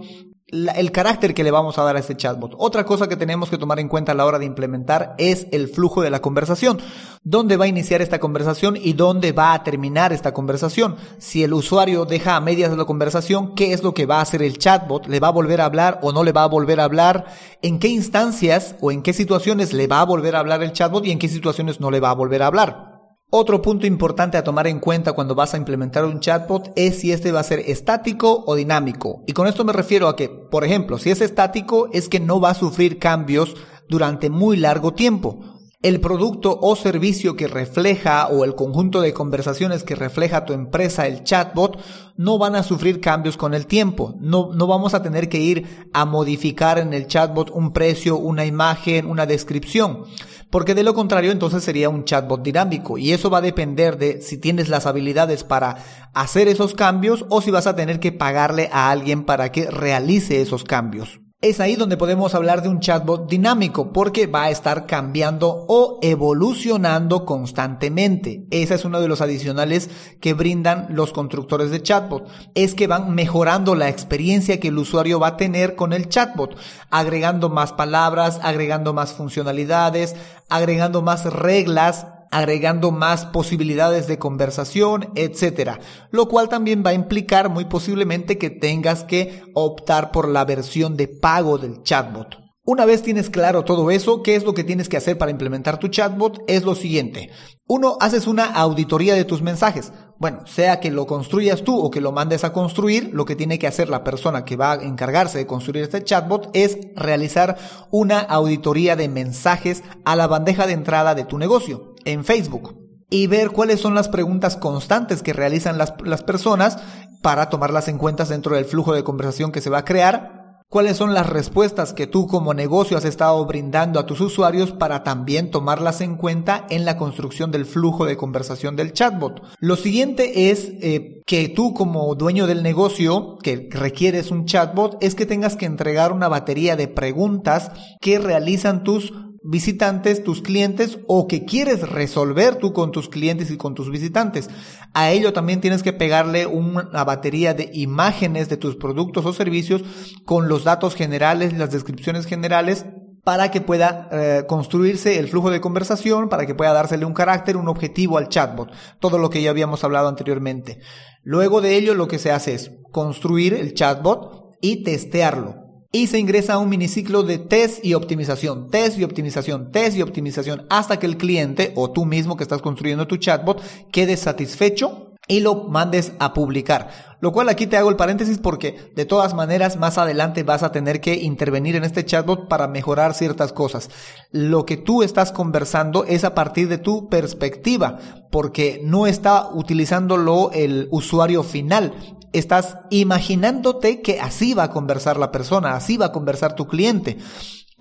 el 0.51 0.91
carácter 0.91 1.33
que 1.33 1.43
le 1.43 1.51
vamos 1.51 1.77
a 1.77 1.83
dar 1.83 1.95
a 1.95 1.99
este 1.99 2.17
chatbot. 2.17 2.55
Otra 2.57 2.85
cosa 2.85 3.07
que 3.07 3.15
tenemos 3.15 3.49
que 3.49 3.57
tomar 3.57 3.79
en 3.79 3.87
cuenta 3.87 4.13
a 4.13 4.15
la 4.15 4.25
hora 4.25 4.39
de 4.39 4.45
implementar 4.45 5.15
es 5.17 5.47
el 5.51 5.67
flujo 5.67 6.01
de 6.01 6.09
la 6.09 6.21
conversación. 6.21 6.79
¿Dónde 7.23 7.57
va 7.57 7.65
a 7.65 7.67
iniciar 7.67 8.01
esta 8.01 8.19
conversación 8.19 8.77
y 8.81 8.93
dónde 8.93 9.31
va 9.31 9.53
a 9.53 9.63
terminar 9.63 10.13
esta 10.13 10.33
conversación? 10.33 10.95
Si 11.19 11.43
el 11.43 11.53
usuario 11.53 12.05
deja 12.05 12.35
a 12.35 12.41
medias 12.41 12.75
la 12.75 12.85
conversación, 12.85 13.53
¿qué 13.55 13.73
es 13.73 13.83
lo 13.83 13.93
que 13.93 14.05
va 14.05 14.17
a 14.17 14.21
hacer 14.21 14.41
el 14.41 14.57
chatbot? 14.57 15.07
¿Le 15.07 15.19
va 15.19 15.27
a 15.27 15.31
volver 15.31 15.61
a 15.61 15.65
hablar 15.65 15.99
o 16.01 16.11
no 16.11 16.23
le 16.23 16.31
va 16.31 16.43
a 16.43 16.47
volver 16.47 16.79
a 16.79 16.85
hablar? 16.85 17.27
¿En 17.61 17.79
qué 17.79 17.89
instancias 17.89 18.75
o 18.81 18.91
en 18.91 19.03
qué 19.03 19.13
situaciones 19.13 19.73
le 19.73 19.87
va 19.87 20.01
a 20.01 20.05
volver 20.05 20.35
a 20.35 20.39
hablar 20.39 20.63
el 20.63 20.73
chatbot 20.73 21.05
y 21.05 21.11
en 21.11 21.19
qué 21.19 21.27
situaciones 21.27 21.79
no 21.79 21.91
le 21.91 21.99
va 21.99 22.09
a 22.09 22.15
volver 22.15 22.41
a 22.41 22.47
hablar? 22.47 22.88
Otro 23.31 23.61
punto 23.61 23.85
importante 23.85 24.37
a 24.37 24.43
tomar 24.43 24.65
en 24.65 24.79
cuenta 24.79 25.13
cuando 25.13 25.35
vas 25.35 25.53
a 25.53 25.57
implementar 25.57 26.03
un 26.03 26.19
chatbot 26.19 26.71
es 26.75 26.97
si 26.99 27.11
este 27.11 27.31
va 27.31 27.41
a 27.41 27.43
ser 27.43 27.59
estático 27.59 28.43
o 28.47 28.55
dinámico. 28.55 29.21
Y 29.27 29.33
con 29.33 29.45
esto 29.45 29.63
me 29.63 29.71
refiero 29.71 30.07
a 30.07 30.15
que, 30.15 30.29
por 30.29 30.63
ejemplo, 30.63 30.97
si 30.97 31.11
es 31.11 31.21
estático 31.21 31.89
es 31.93 32.09
que 32.09 32.19
no 32.19 32.41
va 32.41 32.49
a 32.49 32.55
sufrir 32.55 32.97
cambios 32.97 33.55
durante 33.87 34.31
muy 34.31 34.57
largo 34.57 34.95
tiempo. 34.95 35.59
El 35.83 36.01
producto 36.01 36.57
o 36.59 36.75
servicio 36.75 37.35
que 37.35 37.47
refleja 37.47 38.27
o 38.29 38.43
el 38.43 38.55
conjunto 38.55 38.99
de 38.99 39.13
conversaciones 39.13 39.83
que 39.83 39.93
refleja 39.93 40.45
tu 40.45 40.53
empresa, 40.53 41.05
el 41.05 41.23
chatbot, 41.23 41.79
no 42.17 42.39
van 42.39 42.55
a 42.55 42.63
sufrir 42.63 42.99
cambios 42.99 43.37
con 43.37 43.53
el 43.53 43.67
tiempo. 43.67 44.15
No, 44.19 44.49
no 44.55 44.65
vamos 44.65 44.95
a 44.95 45.03
tener 45.03 45.29
que 45.29 45.39
ir 45.39 45.87
a 45.93 46.03
modificar 46.05 46.79
en 46.79 46.93
el 46.95 47.05
chatbot 47.05 47.51
un 47.51 47.73
precio, 47.73 48.17
una 48.17 48.47
imagen, 48.47 49.05
una 49.05 49.27
descripción 49.27 50.05
porque 50.49 50.75
de 50.75 50.83
lo 50.83 50.93
contrario 50.93 51.31
entonces 51.31 51.63
sería 51.63 51.89
un 51.89 52.05
chatbot 52.05 52.41
dinámico 52.41 52.97
y 52.97 53.11
eso 53.11 53.29
va 53.29 53.39
a 53.39 53.41
depender 53.41 53.97
de 53.97 54.21
si 54.21 54.37
tienes 54.37 54.69
las 54.69 54.85
habilidades 54.85 55.43
para 55.43 55.77
hacer 56.13 56.47
esos 56.47 56.73
cambios 56.73 57.25
o 57.29 57.41
si 57.41 57.51
vas 57.51 57.67
a 57.67 57.75
tener 57.75 57.99
que 57.99 58.11
pagarle 58.11 58.69
a 58.71 58.89
alguien 58.89 59.23
para 59.23 59.51
que 59.51 59.69
realice 59.69 60.41
esos 60.41 60.63
cambios. 60.63 61.19
Es 61.41 61.61
ahí 61.61 61.77
donde 61.77 61.95
podemos 61.95 62.35
hablar 62.35 62.61
de 62.61 62.67
un 62.67 62.81
chatbot 62.81 63.29
dinámico 63.29 63.93
porque 63.93 64.27
va 64.27 64.43
a 64.43 64.49
estar 64.49 64.85
cambiando 64.85 65.47
o 65.69 65.97
evolucionando 66.01 67.23
constantemente. 67.23 68.45
Ese 68.51 68.75
es 68.75 68.83
uno 68.83 68.99
de 68.99 69.07
los 69.07 69.21
adicionales 69.21 69.89
que 70.19 70.33
brindan 70.33 70.87
los 70.89 71.13
constructores 71.13 71.71
de 71.71 71.81
chatbot. 71.81 72.27
Es 72.55 72.75
que 72.75 72.87
van 72.87 73.15
mejorando 73.15 73.73
la 73.73 73.87
experiencia 73.87 74.59
que 74.59 74.67
el 74.67 74.79
usuario 74.79 75.21
va 75.21 75.27
a 75.27 75.37
tener 75.37 75.77
con 75.77 75.93
el 75.93 76.09
chatbot, 76.09 76.57
agregando 76.89 77.47
más 77.47 77.71
palabras, 77.71 78.41
agregando 78.43 78.93
más 78.93 79.13
funcionalidades, 79.13 80.17
agregando 80.49 81.01
más 81.01 81.23
reglas 81.23 82.05
agregando 82.31 82.91
más 82.91 83.25
posibilidades 83.25 84.07
de 84.07 84.19
conversación, 84.19 85.09
etcétera, 85.15 85.79
lo 86.11 86.27
cual 86.27 86.49
también 86.49 86.83
va 86.85 86.91
a 86.91 86.95
implicar 86.95 87.49
muy 87.49 87.65
posiblemente 87.65 88.37
que 88.37 88.49
tengas 88.49 89.03
que 89.03 89.43
optar 89.53 90.11
por 90.11 90.27
la 90.27 90.45
versión 90.45 90.97
de 90.97 91.07
pago 91.07 91.57
del 91.57 91.83
chatbot. 91.83 92.49
Una 92.65 92.85
vez 92.85 93.01
tienes 93.01 93.31
claro 93.31 93.63
todo 93.63 93.89
eso, 93.89 94.21
¿qué 94.21 94.35
es 94.35 94.43
lo 94.43 94.53
que 94.53 94.63
tienes 94.63 94.89
que 94.89 94.97
hacer 94.97 95.17
para 95.17 95.31
implementar 95.31 95.79
tu 95.79 95.87
chatbot? 95.87 96.43
Es 96.45 96.63
lo 96.63 96.75
siguiente. 96.75 97.31
Uno, 97.65 97.97
haces 97.99 98.27
una 98.27 98.45
auditoría 98.45 99.15
de 99.15 99.25
tus 99.25 99.41
mensajes. 99.41 99.91
Bueno, 100.19 100.45
sea 100.45 100.79
que 100.79 100.91
lo 100.91 101.07
construyas 101.07 101.63
tú 101.63 101.79
o 101.79 101.89
que 101.89 101.99
lo 101.99 102.11
mandes 102.11 102.43
a 102.43 102.53
construir, 102.53 103.09
lo 103.11 103.25
que 103.25 103.35
tiene 103.35 103.57
que 103.57 103.65
hacer 103.65 103.89
la 103.89 104.03
persona 104.03 104.45
que 104.45 104.55
va 104.55 104.73
a 104.73 104.83
encargarse 104.83 105.39
de 105.39 105.47
construir 105.47 105.83
este 105.83 106.03
chatbot 106.03 106.51
es 106.53 106.77
realizar 106.95 107.57
una 107.89 108.19
auditoría 108.19 108.95
de 108.95 109.09
mensajes 109.09 109.81
a 110.05 110.15
la 110.15 110.27
bandeja 110.27 110.67
de 110.67 110.73
entrada 110.73 111.15
de 111.15 111.23
tu 111.23 111.39
negocio 111.39 111.88
en 112.05 112.25
Facebook 112.25 112.77
y 113.09 113.27
ver 113.27 113.49
cuáles 113.49 113.79
son 113.79 113.95
las 113.95 114.07
preguntas 114.07 114.57
constantes 114.57 115.23
que 115.23 115.33
realizan 115.33 115.77
las, 115.77 115.93
las 116.03 116.23
personas 116.23 116.77
para 117.21 117.49
tomarlas 117.49 117.87
en 117.87 117.97
cuenta 117.97 118.25
dentro 118.25 118.55
del 118.55 118.65
flujo 118.65 118.93
de 118.93 119.03
conversación 119.03 119.51
que 119.51 119.61
se 119.61 119.69
va 119.69 119.79
a 119.79 119.85
crear 119.85 120.39
cuáles 120.69 120.97
son 120.97 121.15
las 121.15 121.27
respuestas 121.27 121.93
que 121.93 122.05
tú 122.05 122.27
como 122.27 122.53
negocio 122.53 122.95
has 122.95 123.05
estado 123.05 123.43
brindando 123.45 123.99
a 123.99 124.05
tus 124.05 124.21
usuarios 124.21 124.71
para 124.71 125.03
también 125.03 125.49
tomarlas 125.49 125.99
en 126.01 126.15
cuenta 126.15 126.65
en 126.69 126.85
la 126.85 126.95
construcción 126.95 127.51
del 127.51 127.65
flujo 127.65 128.05
de 128.05 128.17
conversación 128.17 128.75
del 128.75 128.93
chatbot. 128.93 129.41
Lo 129.59 129.75
siguiente 129.75 130.51
es 130.51 130.71
eh, 130.81 131.21
que 131.25 131.49
tú 131.49 131.73
como 131.73 132.13
dueño 132.13 132.45
del 132.45 132.61
negocio 132.61 133.37
que 133.41 133.67
requieres 133.71 134.29
un 134.29 134.45
chatbot 134.45 134.97
es 135.01 135.15
que 135.15 135.25
tengas 135.25 135.55
que 135.55 135.65
entregar 135.65 136.11
una 136.11 136.27
batería 136.27 136.75
de 136.75 136.87
preguntas 136.87 137.71
que 137.99 138.19
realizan 138.19 138.83
tus 138.83 139.11
visitantes, 139.43 140.23
tus 140.23 140.41
clientes 140.41 140.99
o 141.07 141.27
que 141.27 141.45
quieres 141.45 141.87
resolver 141.87 142.57
tú 142.57 142.73
con 142.73 142.91
tus 142.91 143.09
clientes 143.09 143.51
y 143.51 143.57
con 143.57 143.75
tus 143.75 143.89
visitantes. 143.89 144.49
A 144.93 145.11
ello 145.11 145.33
también 145.33 145.61
tienes 145.61 145.83
que 145.83 145.93
pegarle 145.93 146.45
una 146.45 147.03
batería 147.03 147.53
de 147.53 147.69
imágenes 147.73 148.49
de 148.49 148.57
tus 148.57 148.75
productos 148.75 149.25
o 149.25 149.33
servicios 149.33 149.83
con 150.25 150.47
los 150.47 150.63
datos 150.63 150.95
generales, 150.95 151.57
las 151.57 151.71
descripciones 151.71 152.25
generales 152.25 152.85
para 153.23 153.51
que 153.51 153.61
pueda 153.61 154.09
eh, 154.11 154.45
construirse 154.47 155.19
el 155.19 155.27
flujo 155.27 155.51
de 155.51 155.61
conversación, 155.61 156.29
para 156.29 156.45
que 156.45 156.55
pueda 156.55 156.73
dársele 156.73 157.05
un 157.05 157.13
carácter, 157.13 157.57
un 157.57 157.67
objetivo 157.67 158.17
al 158.17 158.29
chatbot, 158.29 158.71
todo 158.99 159.17
lo 159.17 159.29
que 159.29 159.41
ya 159.41 159.51
habíamos 159.51 159.83
hablado 159.83 160.07
anteriormente. 160.07 160.79
Luego 161.23 161.61
de 161.61 161.75
ello 161.75 161.93
lo 161.93 162.07
que 162.07 162.17
se 162.17 162.31
hace 162.31 162.55
es 162.55 162.71
construir 162.91 163.53
el 163.53 163.73
chatbot 163.73 164.55
y 164.61 164.83
testearlo 164.83 165.58
y 165.91 166.07
se 166.07 166.19
ingresa 166.19 166.53
a 166.53 166.57
un 166.59 166.69
miniciclo 166.69 167.23
de 167.23 167.39
test 167.39 167.83
y 167.83 167.95
optimización, 167.95 168.69
test 168.69 168.97
y 168.97 169.03
optimización, 169.03 169.71
test 169.71 169.97
y 169.97 170.01
optimización, 170.01 170.65
hasta 170.69 170.99
que 170.99 171.07
el 171.07 171.17
cliente 171.17 171.73
o 171.75 171.91
tú 171.91 172.05
mismo 172.05 172.37
que 172.37 172.43
estás 172.43 172.61
construyendo 172.61 173.07
tu 173.07 173.17
chatbot 173.17 173.61
quede 173.91 174.15
satisfecho 174.15 175.09
y 175.27 175.39
lo 175.39 175.63
mandes 175.65 176.13
a 176.19 176.33
publicar. 176.33 177.17
Lo 177.21 177.31
cual 177.31 177.49
aquí 177.49 177.67
te 177.67 177.77
hago 177.77 177.89
el 177.89 177.95
paréntesis 177.95 178.37
porque 178.37 178.91
de 178.95 179.05
todas 179.05 179.33
maneras 179.33 179.77
más 179.77 179.97
adelante 179.97 180.43
vas 180.43 180.63
a 180.63 180.71
tener 180.71 181.01
que 181.01 181.15
intervenir 181.15 181.75
en 181.75 181.83
este 181.83 182.05
chatbot 182.05 182.47
para 182.47 182.67
mejorar 182.67 183.13
ciertas 183.13 183.51
cosas. 183.51 183.89
Lo 184.31 184.65
que 184.65 184.77
tú 184.77 185.03
estás 185.03 185.31
conversando 185.31 186.05
es 186.05 186.23
a 186.23 186.33
partir 186.33 186.67
de 186.67 186.77
tu 186.77 187.09
perspectiva 187.09 187.99
porque 188.31 188.81
no 188.83 189.05
está 189.05 189.49
utilizándolo 189.49 190.51
el 190.53 190.87
usuario 190.91 191.43
final 191.43 191.93
estás 192.33 192.77
imaginándote 192.89 194.01
que 194.01 194.19
así 194.19 194.53
va 194.53 194.63
a 194.63 194.71
conversar 194.71 195.17
la 195.17 195.31
persona, 195.31 195.75
así 195.75 195.97
va 195.97 196.07
a 196.07 196.11
conversar 196.11 196.55
tu 196.55 196.67
cliente. 196.67 197.17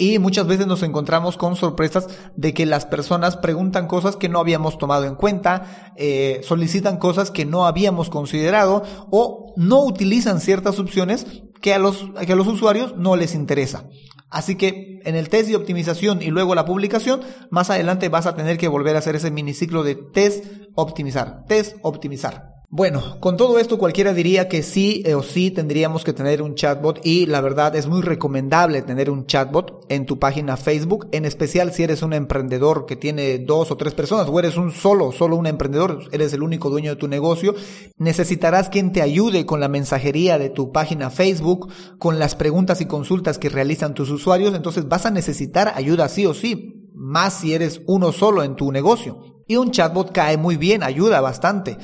Y 0.00 0.20
muchas 0.20 0.46
veces 0.46 0.68
nos 0.68 0.84
encontramos 0.84 1.36
con 1.36 1.56
sorpresas 1.56 2.06
de 2.36 2.54
que 2.54 2.66
las 2.66 2.86
personas 2.86 3.36
preguntan 3.36 3.88
cosas 3.88 4.14
que 4.14 4.28
no 4.28 4.38
habíamos 4.38 4.78
tomado 4.78 5.04
en 5.04 5.16
cuenta, 5.16 5.92
eh, 5.96 6.40
solicitan 6.44 6.98
cosas 6.98 7.32
que 7.32 7.44
no 7.44 7.66
habíamos 7.66 8.08
considerado 8.08 8.84
o 9.10 9.54
no 9.56 9.84
utilizan 9.84 10.40
ciertas 10.40 10.78
opciones 10.78 11.26
que 11.60 11.74
a 11.74 11.80
los, 11.80 12.10
que 12.24 12.32
a 12.32 12.36
los 12.36 12.46
usuarios 12.46 12.96
no 12.96 13.16
les 13.16 13.34
interesa. 13.34 13.88
Así 14.30 14.54
que 14.54 15.00
en 15.04 15.16
el 15.16 15.28
test 15.28 15.48
de 15.48 15.56
optimización 15.56 16.22
y 16.22 16.26
luego 16.26 16.54
la 16.54 16.64
publicación, 16.64 17.22
más 17.50 17.70
adelante 17.70 18.08
vas 18.08 18.26
a 18.26 18.36
tener 18.36 18.56
que 18.56 18.68
volver 18.68 18.94
a 18.94 19.00
hacer 19.00 19.16
ese 19.16 19.32
miniciclo 19.32 19.82
de 19.82 19.96
test, 19.96 20.44
optimizar, 20.76 21.44
test, 21.48 21.76
optimizar. 21.82 22.57
Bueno, 22.70 23.18
con 23.20 23.38
todo 23.38 23.58
esto 23.58 23.78
cualquiera 23.78 24.12
diría 24.12 24.46
que 24.46 24.62
sí 24.62 25.02
eh, 25.06 25.14
o 25.14 25.22
sí 25.22 25.50
tendríamos 25.50 26.04
que 26.04 26.12
tener 26.12 26.42
un 26.42 26.54
chatbot 26.54 27.00
y 27.02 27.24
la 27.24 27.40
verdad 27.40 27.74
es 27.74 27.86
muy 27.86 28.02
recomendable 28.02 28.82
tener 28.82 29.08
un 29.08 29.24
chatbot 29.24 29.86
en 29.88 30.04
tu 30.04 30.18
página 30.18 30.58
Facebook, 30.58 31.08
en 31.12 31.24
especial 31.24 31.72
si 31.72 31.84
eres 31.84 32.02
un 32.02 32.12
emprendedor 32.12 32.84
que 32.84 32.94
tiene 32.94 33.38
dos 33.38 33.70
o 33.70 33.78
tres 33.78 33.94
personas 33.94 34.28
o 34.28 34.38
eres 34.38 34.58
un 34.58 34.70
solo, 34.70 35.12
solo 35.12 35.36
un 35.36 35.46
emprendedor, 35.46 36.10
eres 36.12 36.34
el 36.34 36.42
único 36.42 36.68
dueño 36.68 36.90
de 36.90 36.96
tu 36.96 37.08
negocio, 37.08 37.54
necesitarás 37.96 38.68
quien 38.68 38.92
te 38.92 39.00
ayude 39.00 39.46
con 39.46 39.60
la 39.60 39.68
mensajería 39.68 40.36
de 40.36 40.50
tu 40.50 40.70
página 40.70 41.08
Facebook, 41.08 41.72
con 41.98 42.18
las 42.18 42.34
preguntas 42.34 42.82
y 42.82 42.84
consultas 42.84 43.38
que 43.38 43.48
realizan 43.48 43.94
tus 43.94 44.10
usuarios, 44.10 44.54
entonces 44.54 44.86
vas 44.88 45.06
a 45.06 45.10
necesitar 45.10 45.72
ayuda 45.74 46.06
sí 46.10 46.26
o 46.26 46.34
sí, 46.34 46.90
más 46.92 47.32
si 47.32 47.54
eres 47.54 47.80
uno 47.86 48.12
solo 48.12 48.42
en 48.42 48.56
tu 48.56 48.70
negocio. 48.72 49.36
Y 49.50 49.56
un 49.56 49.70
chatbot 49.70 50.12
cae 50.12 50.36
muy 50.36 50.58
bien, 50.58 50.82
ayuda 50.82 51.22
bastante 51.22 51.78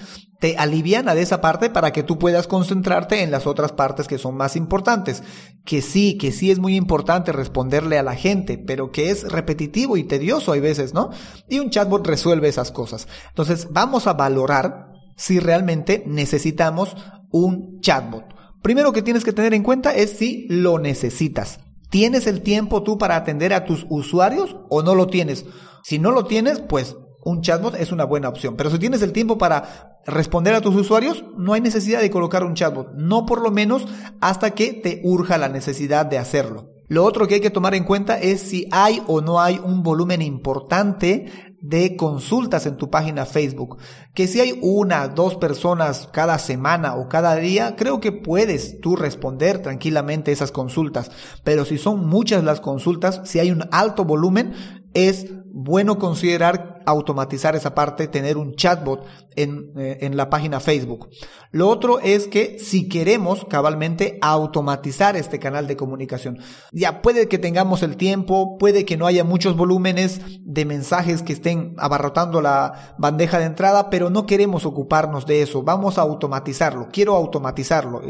te 0.45 0.59
aliviana 0.59 1.15
de 1.15 1.23
esa 1.23 1.41
parte 1.41 1.71
para 1.71 1.91
que 1.91 2.03
tú 2.03 2.19
puedas 2.19 2.47
concentrarte 2.47 3.23
en 3.23 3.31
las 3.31 3.47
otras 3.47 3.73
partes 3.73 4.07
que 4.07 4.19
son 4.19 4.37
más 4.37 4.57
importantes. 4.57 5.23
Que 5.65 5.81
sí, 5.81 6.19
que 6.19 6.33
sí 6.33 6.51
es 6.51 6.59
muy 6.59 6.77
importante 6.77 7.33
responderle 7.33 7.99
a 7.99 8.03
la 8.03 8.15
gente, 8.15 8.59
pero 8.59 8.93
que 8.93 9.09
es 9.09 9.23
repetitivo 9.33 9.97
y 9.97 10.05
tedioso 10.05 10.53
hay 10.53 10.61
veces, 10.61 10.93
¿no? 10.93 11.09
Y 11.49 11.61
un 11.61 11.71
chatbot 11.71 12.07
resuelve 12.07 12.47
esas 12.47 12.73
cosas. 12.73 13.09
Entonces, 13.31 13.69
vamos 13.71 14.07
a 14.07 14.13
valorar 14.13 14.89
si 15.17 15.41
realmente 15.41 16.05
necesitamos 16.07 16.95
un 17.31 17.81
chatbot. 17.81 18.27
Primero 18.61 18.93
que 18.93 19.01
tienes 19.01 19.25
que 19.25 19.33
tener 19.33 19.55
en 19.55 19.63
cuenta 19.63 19.95
es 19.95 20.11
si 20.11 20.47
lo 20.51 20.79
necesitas. 20.79 21.61
¿Tienes 21.89 22.27
el 22.27 22.43
tiempo 22.43 22.83
tú 22.83 22.99
para 22.99 23.17
atender 23.17 23.55
a 23.55 23.65
tus 23.65 23.87
usuarios 23.89 24.57
o 24.69 24.83
no 24.83 24.95
lo 24.95 25.07
tienes? 25.07 25.47
Si 25.85 25.99
no 25.99 26.11
lo 26.11 26.27
tienes, 26.27 26.61
pues 26.61 26.97
un 27.25 27.41
chatbot 27.41 27.75
es 27.75 27.93
una 27.93 28.05
buena 28.05 28.29
opción. 28.29 28.57
Pero 28.57 28.71
si 28.71 28.79
tienes 28.79 29.03
el 29.03 29.13
tiempo 29.13 29.39
para 29.39 30.01
responder 30.07 30.55
a 30.55 30.61
tus 30.61 30.75
usuarios, 30.75 31.25
no 31.37 31.55
hay 31.55 31.61
necesidad 31.61 32.01
de 32.01 32.11
colocar 32.11 32.45
un 32.45 32.55
chatbot. 32.55 32.93
No 32.95 33.27
por 33.27 33.41
lo 33.43 33.51
menos 33.51 33.87
hasta 34.21 34.53
que 34.53 34.73
te 34.73 35.01
urja 35.05 35.39
la 35.39 35.49
necesidad 35.49 36.07
de 36.07 36.19
hacerlo. 36.19 36.71
Lo 36.87 37.05
otro 37.05 37.27
que 37.27 37.37
hay 37.37 37.41
que 37.41 37.51
tomar 37.51 37.75
en 37.75 37.85
cuenta 37.85 38.19
es 38.19 38.43
si 38.43 38.69
hay 38.71 39.03
o 39.07 39.23
no 39.23 39.41
hay 39.41 39.59
un 39.63 39.83
volumen 39.83 40.21
importante 40.21 41.55
de 41.63 41.97
consultas 41.97 42.67
en 42.67 42.77
tu 42.77 42.91
página 42.91 43.25
Facebook. 43.25 43.79
Que 44.15 44.27
si 44.27 44.41
hay 44.41 44.59
una, 44.61 45.09
dos 45.09 45.37
personas 45.37 46.11
cada 46.13 46.39
semana 46.39 46.95
o 46.95 47.09
cada 47.09 47.37
día, 47.37 47.75
creo 47.75 48.01
que 48.01 48.13
puedes 48.13 48.81
tú 48.83 48.97
responder 48.97 49.63
tranquilamente 49.63 50.31
esas 50.31 50.53
consultas. 50.53 51.11
Pero 51.43 51.65
si 51.65 51.79
son 51.79 52.07
muchas 52.07 52.45
las 52.45 52.61
consultas, 52.61 53.23
si 53.25 53.39
hay 53.39 53.51
un 53.51 53.65
alto 53.73 54.05
volumen, 54.05 54.53
es 54.93 55.27
bueno 55.47 55.99
considerar 55.99 56.74
automatizar 56.87 57.57
esa 57.57 57.75
parte, 57.75 58.09
tener 58.09 58.37
un 58.37 58.55
chatbot 58.55 59.05
en, 59.37 59.73
eh, 59.77 59.99
en, 60.03 60.17
la 60.17 60.31
página 60.31 60.61
Facebook. 60.61 61.09
Lo 61.51 61.69
otro 61.69 61.99
es 62.01 62.29
que 62.29 62.59
si 62.59 62.89
queremos 62.89 63.45
cabalmente 63.45 64.19
automatizar 64.23 65.17
este 65.17 65.39
canal 65.39 65.67
de 65.67 65.77
comunicación, 65.77 66.39
ya 66.73 67.03
puede 67.03 67.29
que 67.29 67.39
tengamos 67.39 67.83
el 67.83 67.97
tiempo, 67.97 68.59
puede 68.59 68.85
que 68.85 68.97
no 68.97 69.07
haya 69.07 69.25
muchos 69.25 69.57
volúmenes 69.57 70.21
de 70.41 70.65
mensajes 70.65 71.23
que 71.23 71.33
estén 71.33 71.75
abarrotando 71.79 72.41
la 72.41 72.95
bandeja 72.99 73.39
de 73.39 73.47
entrada, 73.47 73.91
pero 73.91 74.11
no 74.11 74.27
queremos 74.27 74.67
ocuparnos 74.67 75.27
de 75.27 75.43
eso, 75.43 75.63
vamos 75.63 75.99
a 75.99 76.03
automatizarlo, 76.03 76.89
quiero 76.93 77.15
automatizarlo 77.15 77.55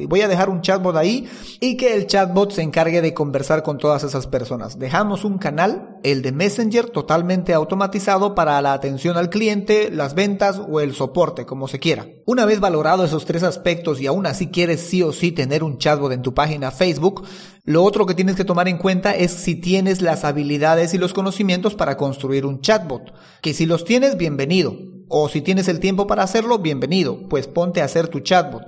voy 0.08 0.20
a 0.20 0.28
dejar 0.28 0.48
un 0.48 0.60
chatbot 0.60 0.96
ahí 0.96 1.28
y 1.60 1.76
que 1.76 1.94
el 1.94 2.06
chatbot 2.06 2.52
se 2.52 2.62
encargue 2.62 3.00
de 3.02 3.14
conversar 3.14 3.62
con 3.62 3.78
todas 3.78 4.04
esas 4.04 4.26
personas. 4.26 4.78
Dejamos 4.78 5.24
un 5.24 5.38
canal, 5.38 5.98
el 6.02 6.22
de 6.22 6.32
Messenger, 6.32 6.90
totalmente 6.90 7.54
automatizado 7.54 8.34
para 8.34 8.58
la 8.64 8.72
atención 8.72 9.18
al 9.18 9.28
cliente, 9.28 9.90
las 9.92 10.14
ventas 10.14 10.58
o 10.58 10.80
el 10.80 10.94
soporte, 10.94 11.44
como 11.44 11.68
se 11.68 11.78
quiera. 11.78 12.08
Una 12.24 12.46
vez 12.46 12.60
valorado 12.60 13.04
esos 13.04 13.26
tres 13.26 13.42
aspectos 13.42 14.00
y 14.00 14.06
aún 14.06 14.26
así 14.26 14.48
quieres 14.48 14.80
sí 14.80 15.02
o 15.02 15.12
sí 15.12 15.32
tener 15.32 15.62
un 15.62 15.76
chatbot 15.76 16.12
en 16.12 16.22
tu 16.22 16.32
página 16.32 16.70
Facebook, 16.70 17.26
lo 17.64 17.84
otro 17.84 18.06
que 18.06 18.14
tienes 18.14 18.36
que 18.36 18.44
tomar 18.44 18.66
en 18.66 18.78
cuenta 18.78 19.14
es 19.14 19.32
si 19.32 19.54
tienes 19.54 20.00
las 20.00 20.24
habilidades 20.24 20.94
y 20.94 20.98
los 20.98 21.12
conocimientos 21.12 21.74
para 21.74 21.98
construir 21.98 22.46
un 22.46 22.62
chatbot. 22.62 23.12
Que 23.42 23.52
si 23.52 23.66
los 23.66 23.84
tienes, 23.84 24.16
bienvenido. 24.16 24.93
O 25.08 25.28
si 25.28 25.42
tienes 25.42 25.68
el 25.68 25.80
tiempo 25.80 26.06
para 26.06 26.22
hacerlo, 26.22 26.58
bienvenido, 26.58 27.28
pues 27.28 27.46
ponte 27.46 27.82
a 27.82 27.84
hacer 27.84 28.08
tu 28.08 28.20
chatbot. 28.20 28.62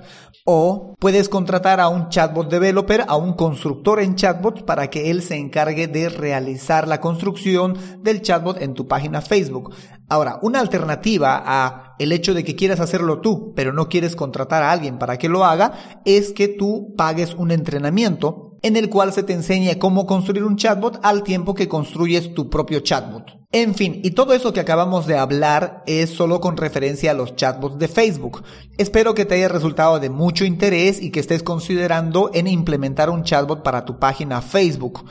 O 0.45 0.95
puedes 0.99 1.29
contratar 1.29 1.79
a 1.79 1.89
un 1.89 2.09
chatbot 2.09 2.49
developer, 2.49 3.03
a 3.07 3.15
un 3.15 3.33
constructor 3.33 3.99
en 3.99 4.15
chatbot 4.15 4.63
para 4.63 4.89
que 4.89 5.09
él 5.11 5.21
se 5.21 5.35
encargue 5.35 5.87
de 5.87 6.09
realizar 6.09 6.87
la 6.87 7.01
construcción 7.01 7.77
del 8.01 8.21
chatbot 8.21 8.61
en 8.61 8.73
tu 8.73 8.87
página 8.87 9.21
Facebook. 9.21 9.73
Ahora, 10.07 10.39
una 10.41 10.59
alternativa 10.59 11.41
a 11.45 11.95
el 11.99 12.11
hecho 12.11 12.33
de 12.33 12.43
que 12.43 12.55
quieras 12.55 12.79
hacerlo 12.79 13.19
tú, 13.19 13.53
pero 13.55 13.73
no 13.73 13.89
quieres 13.89 14.15
contratar 14.15 14.63
a 14.63 14.71
alguien 14.71 14.99
para 14.99 15.17
que 15.17 15.29
lo 15.29 15.43
haga, 15.43 16.01
es 16.05 16.31
que 16.31 16.47
tú 16.47 16.93
pagues 16.95 17.33
un 17.33 17.51
entrenamiento 17.51 18.55
en 18.61 18.77
el 18.77 18.89
cual 18.89 19.11
se 19.13 19.23
te 19.23 19.33
enseña 19.33 19.79
cómo 19.79 20.05
construir 20.05 20.43
un 20.43 20.55
chatbot 20.55 20.99
al 21.03 21.23
tiempo 21.23 21.55
que 21.55 21.67
construyes 21.67 22.33
tu 22.33 22.49
propio 22.49 22.79
chatbot. 22.79 23.36
En 23.53 23.75
fin, 23.75 24.01
y 24.03 24.11
todo 24.11 24.33
eso 24.33 24.51
que 24.51 24.59
acabamos 24.59 25.07
de 25.07 25.17
hablar 25.17 25.81
es 25.87 26.09
solo 26.09 26.41
con 26.41 26.57
referencia 26.57 27.11
a 27.11 27.13
los 27.13 27.37
chatbots 27.37 27.79
de 27.79 27.87
Facebook. 27.87 28.43
Espero 28.77 29.13
que 29.13 29.23
te 29.23 29.35
haya 29.35 29.47
resultado 29.47 30.01
de 30.01 30.09
mucho 30.09 30.43
interés 30.43 31.01
y 31.01 31.11
que 31.11 31.21
estés 31.21 31.43
considerando 31.43 32.29
en 32.33 32.47
implementar 32.47 33.09
un 33.09 33.23
chatbot 33.23 33.63
para 33.63 33.85
tu 33.85 33.99
página 33.99 34.41
Facebook. 34.41 35.05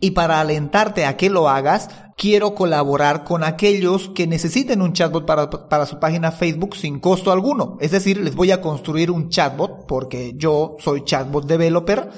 Y 0.00 0.12
para 0.12 0.40
alentarte 0.40 1.04
a 1.04 1.18
que 1.18 1.28
lo 1.28 1.50
hagas, 1.50 1.90
quiero 2.16 2.54
colaborar 2.54 3.24
con 3.24 3.44
aquellos 3.44 4.08
que 4.08 4.26
necesiten 4.26 4.80
un 4.80 4.94
chatbot 4.94 5.26
para, 5.26 5.50
para, 5.50 5.84
su 5.84 6.00
página 6.00 6.32
Facebook 6.32 6.76
sin 6.76 6.98
costo 6.98 7.30
alguno. 7.30 7.76
Es 7.78 7.90
decir, 7.90 8.18
les 8.18 8.34
voy 8.34 8.52
a 8.52 8.62
construir 8.62 9.10
un 9.10 9.28
chatbot, 9.28 9.86
porque 9.86 10.32
yo 10.36 10.76
soy 10.80 11.04
chatbot 11.04 11.46
developer. 11.46 12.10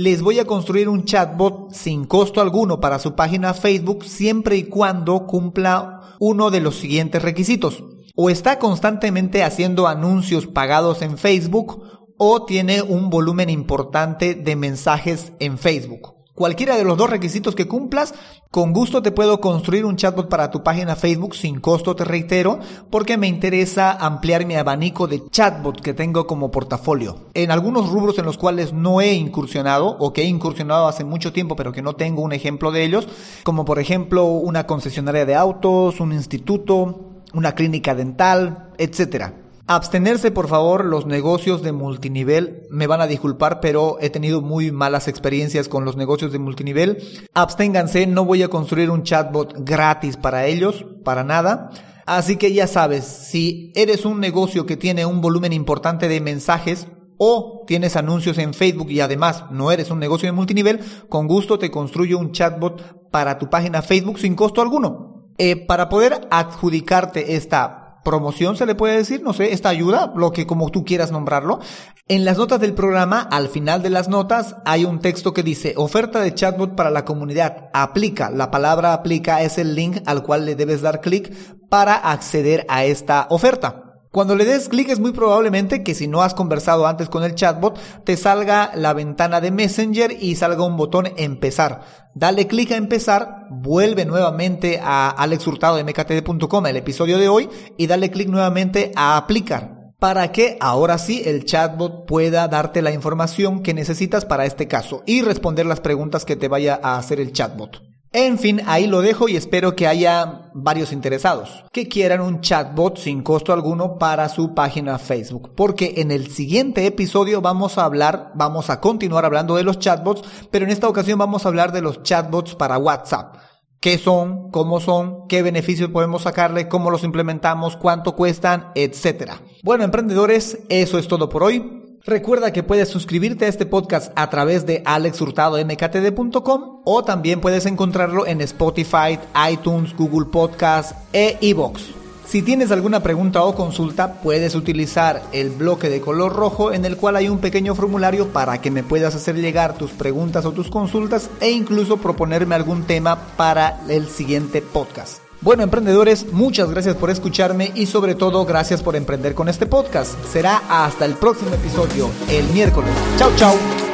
Les 0.00 0.22
voy 0.22 0.38
a 0.38 0.44
construir 0.44 0.88
un 0.88 1.06
chatbot 1.06 1.72
sin 1.72 2.04
costo 2.04 2.40
alguno 2.40 2.78
para 2.78 3.00
su 3.00 3.16
página 3.16 3.52
Facebook 3.52 4.04
siempre 4.04 4.56
y 4.56 4.62
cuando 4.62 5.26
cumpla 5.26 6.14
uno 6.20 6.52
de 6.52 6.60
los 6.60 6.76
siguientes 6.76 7.20
requisitos. 7.20 7.82
O 8.14 8.30
está 8.30 8.60
constantemente 8.60 9.42
haciendo 9.42 9.88
anuncios 9.88 10.46
pagados 10.46 11.02
en 11.02 11.18
Facebook 11.18 11.82
o 12.16 12.44
tiene 12.44 12.80
un 12.80 13.10
volumen 13.10 13.50
importante 13.50 14.36
de 14.36 14.54
mensajes 14.54 15.32
en 15.40 15.58
Facebook. 15.58 16.17
Cualquiera 16.38 16.76
de 16.76 16.84
los 16.84 16.96
dos 16.96 17.10
requisitos 17.10 17.56
que 17.56 17.66
cumplas, 17.66 18.14
con 18.52 18.72
gusto 18.72 19.02
te 19.02 19.10
puedo 19.10 19.40
construir 19.40 19.84
un 19.84 19.96
chatbot 19.96 20.28
para 20.28 20.52
tu 20.52 20.62
página 20.62 20.94
Facebook 20.94 21.34
sin 21.34 21.58
costo, 21.58 21.96
te 21.96 22.04
reitero, 22.04 22.60
porque 22.90 23.16
me 23.16 23.26
interesa 23.26 23.90
ampliar 23.90 24.46
mi 24.46 24.54
abanico 24.54 25.08
de 25.08 25.20
chatbot 25.30 25.80
que 25.80 25.94
tengo 25.94 26.28
como 26.28 26.52
portafolio. 26.52 27.26
En 27.34 27.50
algunos 27.50 27.90
rubros 27.90 28.20
en 28.20 28.24
los 28.24 28.38
cuales 28.38 28.72
no 28.72 29.00
he 29.00 29.14
incursionado 29.14 29.96
o 29.98 30.12
que 30.12 30.22
he 30.22 30.26
incursionado 30.26 30.86
hace 30.86 31.02
mucho 31.02 31.32
tiempo 31.32 31.56
pero 31.56 31.72
que 31.72 31.82
no 31.82 31.96
tengo 31.96 32.22
un 32.22 32.32
ejemplo 32.32 32.70
de 32.70 32.84
ellos, 32.84 33.08
como 33.42 33.64
por 33.64 33.80
ejemplo 33.80 34.26
una 34.26 34.64
concesionaria 34.64 35.26
de 35.26 35.34
autos, 35.34 35.98
un 35.98 36.12
instituto, 36.12 37.00
una 37.34 37.56
clínica 37.56 37.96
dental, 37.96 38.68
etcétera. 38.78 39.47
Abstenerse, 39.70 40.30
por 40.30 40.48
favor, 40.48 40.86
los 40.86 41.04
negocios 41.04 41.62
de 41.62 41.72
multinivel. 41.72 42.62
Me 42.70 42.86
van 42.86 43.02
a 43.02 43.06
disculpar, 43.06 43.60
pero 43.60 43.98
he 44.00 44.08
tenido 44.08 44.40
muy 44.40 44.72
malas 44.72 45.08
experiencias 45.08 45.68
con 45.68 45.84
los 45.84 45.94
negocios 45.94 46.32
de 46.32 46.38
multinivel. 46.38 47.02
Absténganse, 47.34 48.06
no 48.06 48.24
voy 48.24 48.42
a 48.42 48.48
construir 48.48 48.88
un 48.88 49.02
chatbot 49.02 49.52
gratis 49.58 50.16
para 50.16 50.46
ellos, 50.46 50.86
para 51.04 51.22
nada. 51.22 51.68
Así 52.06 52.36
que 52.36 52.54
ya 52.54 52.66
sabes, 52.66 53.04
si 53.04 53.70
eres 53.74 54.06
un 54.06 54.20
negocio 54.20 54.64
que 54.64 54.78
tiene 54.78 55.04
un 55.04 55.20
volumen 55.20 55.52
importante 55.52 56.08
de 56.08 56.22
mensajes, 56.22 56.86
o 57.18 57.64
tienes 57.66 57.94
anuncios 57.96 58.38
en 58.38 58.54
Facebook 58.54 58.90
y 58.90 59.00
además 59.00 59.44
no 59.50 59.70
eres 59.70 59.90
un 59.90 59.98
negocio 59.98 60.28
de 60.28 60.32
multinivel, 60.32 60.80
con 61.10 61.26
gusto 61.26 61.58
te 61.58 61.70
construyo 61.70 62.18
un 62.18 62.32
chatbot 62.32 63.10
para 63.10 63.36
tu 63.36 63.50
página 63.50 63.82
Facebook 63.82 64.18
sin 64.18 64.34
costo 64.34 64.62
alguno. 64.62 65.28
Eh, 65.36 65.66
para 65.66 65.90
poder 65.90 66.26
adjudicarte 66.30 67.36
esta 67.36 67.87
promoción 68.08 68.56
se 68.56 68.64
le 68.64 68.74
puede 68.74 68.96
decir, 68.96 69.22
no 69.22 69.34
sé, 69.34 69.52
esta 69.52 69.68
ayuda, 69.68 70.14
lo 70.16 70.32
que 70.32 70.46
como 70.46 70.70
tú 70.70 70.82
quieras 70.82 71.12
nombrarlo. 71.12 71.60
En 72.08 72.24
las 72.24 72.38
notas 72.38 72.58
del 72.58 72.72
programa, 72.72 73.20
al 73.20 73.48
final 73.48 73.82
de 73.82 73.90
las 73.90 74.08
notas, 74.08 74.56
hay 74.64 74.86
un 74.86 75.00
texto 75.00 75.34
que 75.34 75.42
dice 75.42 75.74
oferta 75.76 76.20
de 76.20 76.32
chatbot 76.32 76.74
para 76.74 76.90
la 76.90 77.04
comunidad. 77.04 77.68
Aplica. 77.74 78.30
La 78.30 78.50
palabra 78.50 78.94
aplica 78.94 79.42
es 79.42 79.58
el 79.58 79.74
link 79.74 79.98
al 80.06 80.22
cual 80.22 80.46
le 80.46 80.54
debes 80.54 80.80
dar 80.80 81.02
clic 81.02 81.34
para 81.68 81.96
acceder 81.96 82.64
a 82.70 82.84
esta 82.84 83.26
oferta. 83.28 83.87
Cuando 84.10 84.36
le 84.36 84.44
des 84.44 84.68
clic 84.68 84.88
es 84.88 85.00
muy 85.00 85.12
probablemente 85.12 85.82
que 85.82 85.94
si 85.94 86.08
no 86.08 86.22
has 86.22 86.32
conversado 86.32 86.86
antes 86.86 87.08
con 87.08 87.24
el 87.24 87.34
chatbot, 87.34 87.78
te 88.04 88.16
salga 88.16 88.72
la 88.74 88.94
ventana 88.94 89.40
de 89.40 89.50
Messenger 89.50 90.16
y 90.18 90.36
salga 90.36 90.64
un 90.64 90.76
botón 90.76 91.08
empezar. 91.16 91.82
Dale 92.14 92.46
clic 92.46 92.72
a 92.72 92.76
empezar, 92.76 93.46
vuelve 93.50 94.06
nuevamente 94.06 94.80
a 94.82 95.10
alexhurtado.mktd.com 95.10 96.66
el 96.66 96.76
episodio 96.76 97.18
de 97.18 97.28
hoy 97.28 97.48
y 97.76 97.86
dale 97.86 98.10
clic 98.10 98.28
nuevamente 98.28 98.92
a 98.96 99.16
aplicar 99.16 99.78
para 99.98 100.30
que 100.30 100.56
ahora 100.60 100.96
sí 100.98 101.22
el 101.26 101.44
chatbot 101.44 102.06
pueda 102.06 102.46
darte 102.48 102.82
la 102.82 102.92
información 102.92 103.62
que 103.62 103.74
necesitas 103.74 104.24
para 104.24 104.46
este 104.46 104.68
caso 104.68 105.02
y 105.06 105.22
responder 105.22 105.66
las 105.66 105.80
preguntas 105.80 106.24
que 106.24 106.36
te 106.36 106.48
vaya 106.48 106.78
a 106.82 106.98
hacer 106.98 107.20
el 107.20 107.32
chatbot. 107.32 107.87
En 108.12 108.38
fin, 108.38 108.62
ahí 108.66 108.86
lo 108.86 109.02
dejo 109.02 109.28
y 109.28 109.36
espero 109.36 109.76
que 109.76 109.86
haya 109.86 110.50
varios 110.54 110.92
interesados 110.92 111.64
que 111.72 111.88
quieran 111.88 112.22
un 112.22 112.40
chatbot 112.40 112.96
sin 112.96 113.22
costo 113.22 113.52
alguno 113.52 113.98
para 113.98 114.28
su 114.30 114.54
página 114.54 114.98
Facebook. 114.98 115.52
Porque 115.54 115.94
en 115.98 116.10
el 116.10 116.28
siguiente 116.30 116.86
episodio 116.86 117.42
vamos 117.42 117.76
a 117.76 117.84
hablar, 117.84 118.32
vamos 118.34 118.70
a 118.70 118.80
continuar 118.80 119.26
hablando 119.26 119.56
de 119.56 119.62
los 119.62 119.78
chatbots, 119.78 120.22
pero 120.50 120.64
en 120.64 120.70
esta 120.70 120.88
ocasión 120.88 121.18
vamos 121.18 121.44
a 121.44 121.48
hablar 121.48 121.70
de 121.72 121.82
los 121.82 122.02
chatbots 122.02 122.54
para 122.54 122.78
WhatsApp. 122.78 123.36
¿Qué 123.80 123.98
son? 123.98 124.50
¿Cómo 124.50 124.80
son? 124.80 125.28
¿Qué 125.28 125.42
beneficios 125.42 125.90
podemos 125.90 126.22
sacarle? 126.22 126.66
¿Cómo 126.66 126.90
los 126.90 127.04
implementamos? 127.04 127.76
¿Cuánto 127.76 128.16
cuestan? 128.16 128.72
Etcétera. 128.74 129.42
Bueno, 129.62 129.84
emprendedores, 129.84 130.60
eso 130.68 130.98
es 130.98 131.06
todo 131.06 131.28
por 131.28 131.44
hoy. 131.44 131.87
Recuerda 132.08 132.54
que 132.54 132.62
puedes 132.62 132.88
suscribirte 132.88 133.44
a 133.44 133.48
este 133.48 133.66
podcast 133.66 134.12
a 134.16 134.30
través 134.30 134.64
de 134.64 134.82
alexhurtadomktd.com 134.86 136.80
o 136.82 137.04
también 137.04 137.42
puedes 137.42 137.66
encontrarlo 137.66 138.26
en 138.26 138.40
Spotify, 138.40 139.18
iTunes, 139.52 139.94
Google 139.94 140.30
Podcast 140.32 140.92
e 141.12 141.36
iVoox. 141.42 141.82
Si 142.26 142.40
tienes 142.40 142.70
alguna 142.70 143.02
pregunta 143.02 143.44
o 143.44 143.54
consulta, 143.54 144.22
puedes 144.22 144.54
utilizar 144.54 145.22
el 145.32 145.50
bloque 145.50 145.90
de 145.90 146.00
color 146.00 146.32
rojo 146.32 146.72
en 146.72 146.86
el 146.86 146.96
cual 146.96 147.16
hay 147.16 147.28
un 147.28 147.40
pequeño 147.40 147.74
formulario 147.74 148.28
para 148.28 148.58
que 148.62 148.70
me 148.70 148.82
puedas 148.82 149.14
hacer 149.14 149.36
llegar 149.36 149.76
tus 149.76 149.90
preguntas 149.90 150.46
o 150.46 150.52
tus 150.52 150.70
consultas 150.70 151.28
e 151.42 151.50
incluso 151.50 151.98
proponerme 151.98 152.54
algún 152.54 152.84
tema 152.84 153.18
para 153.36 153.82
el 153.90 154.08
siguiente 154.08 154.62
podcast. 154.62 155.27
Bueno, 155.40 155.62
emprendedores, 155.62 156.32
muchas 156.32 156.70
gracias 156.70 156.96
por 156.96 157.10
escucharme 157.10 157.70
y 157.74 157.86
sobre 157.86 158.14
todo 158.14 158.44
gracias 158.44 158.82
por 158.82 158.96
emprender 158.96 159.34
con 159.34 159.48
este 159.48 159.66
podcast. 159.66 160.12
Será 160.24 160.62
hasta 160.68 161.04
el 161.04 161.14
próximo 161.14 161.54
episodio, 161.54 162.10
el 162.28 162.44
miércoles. 162.48 162.90
Chao, 163.18 163.30
chao. 163.36 163.87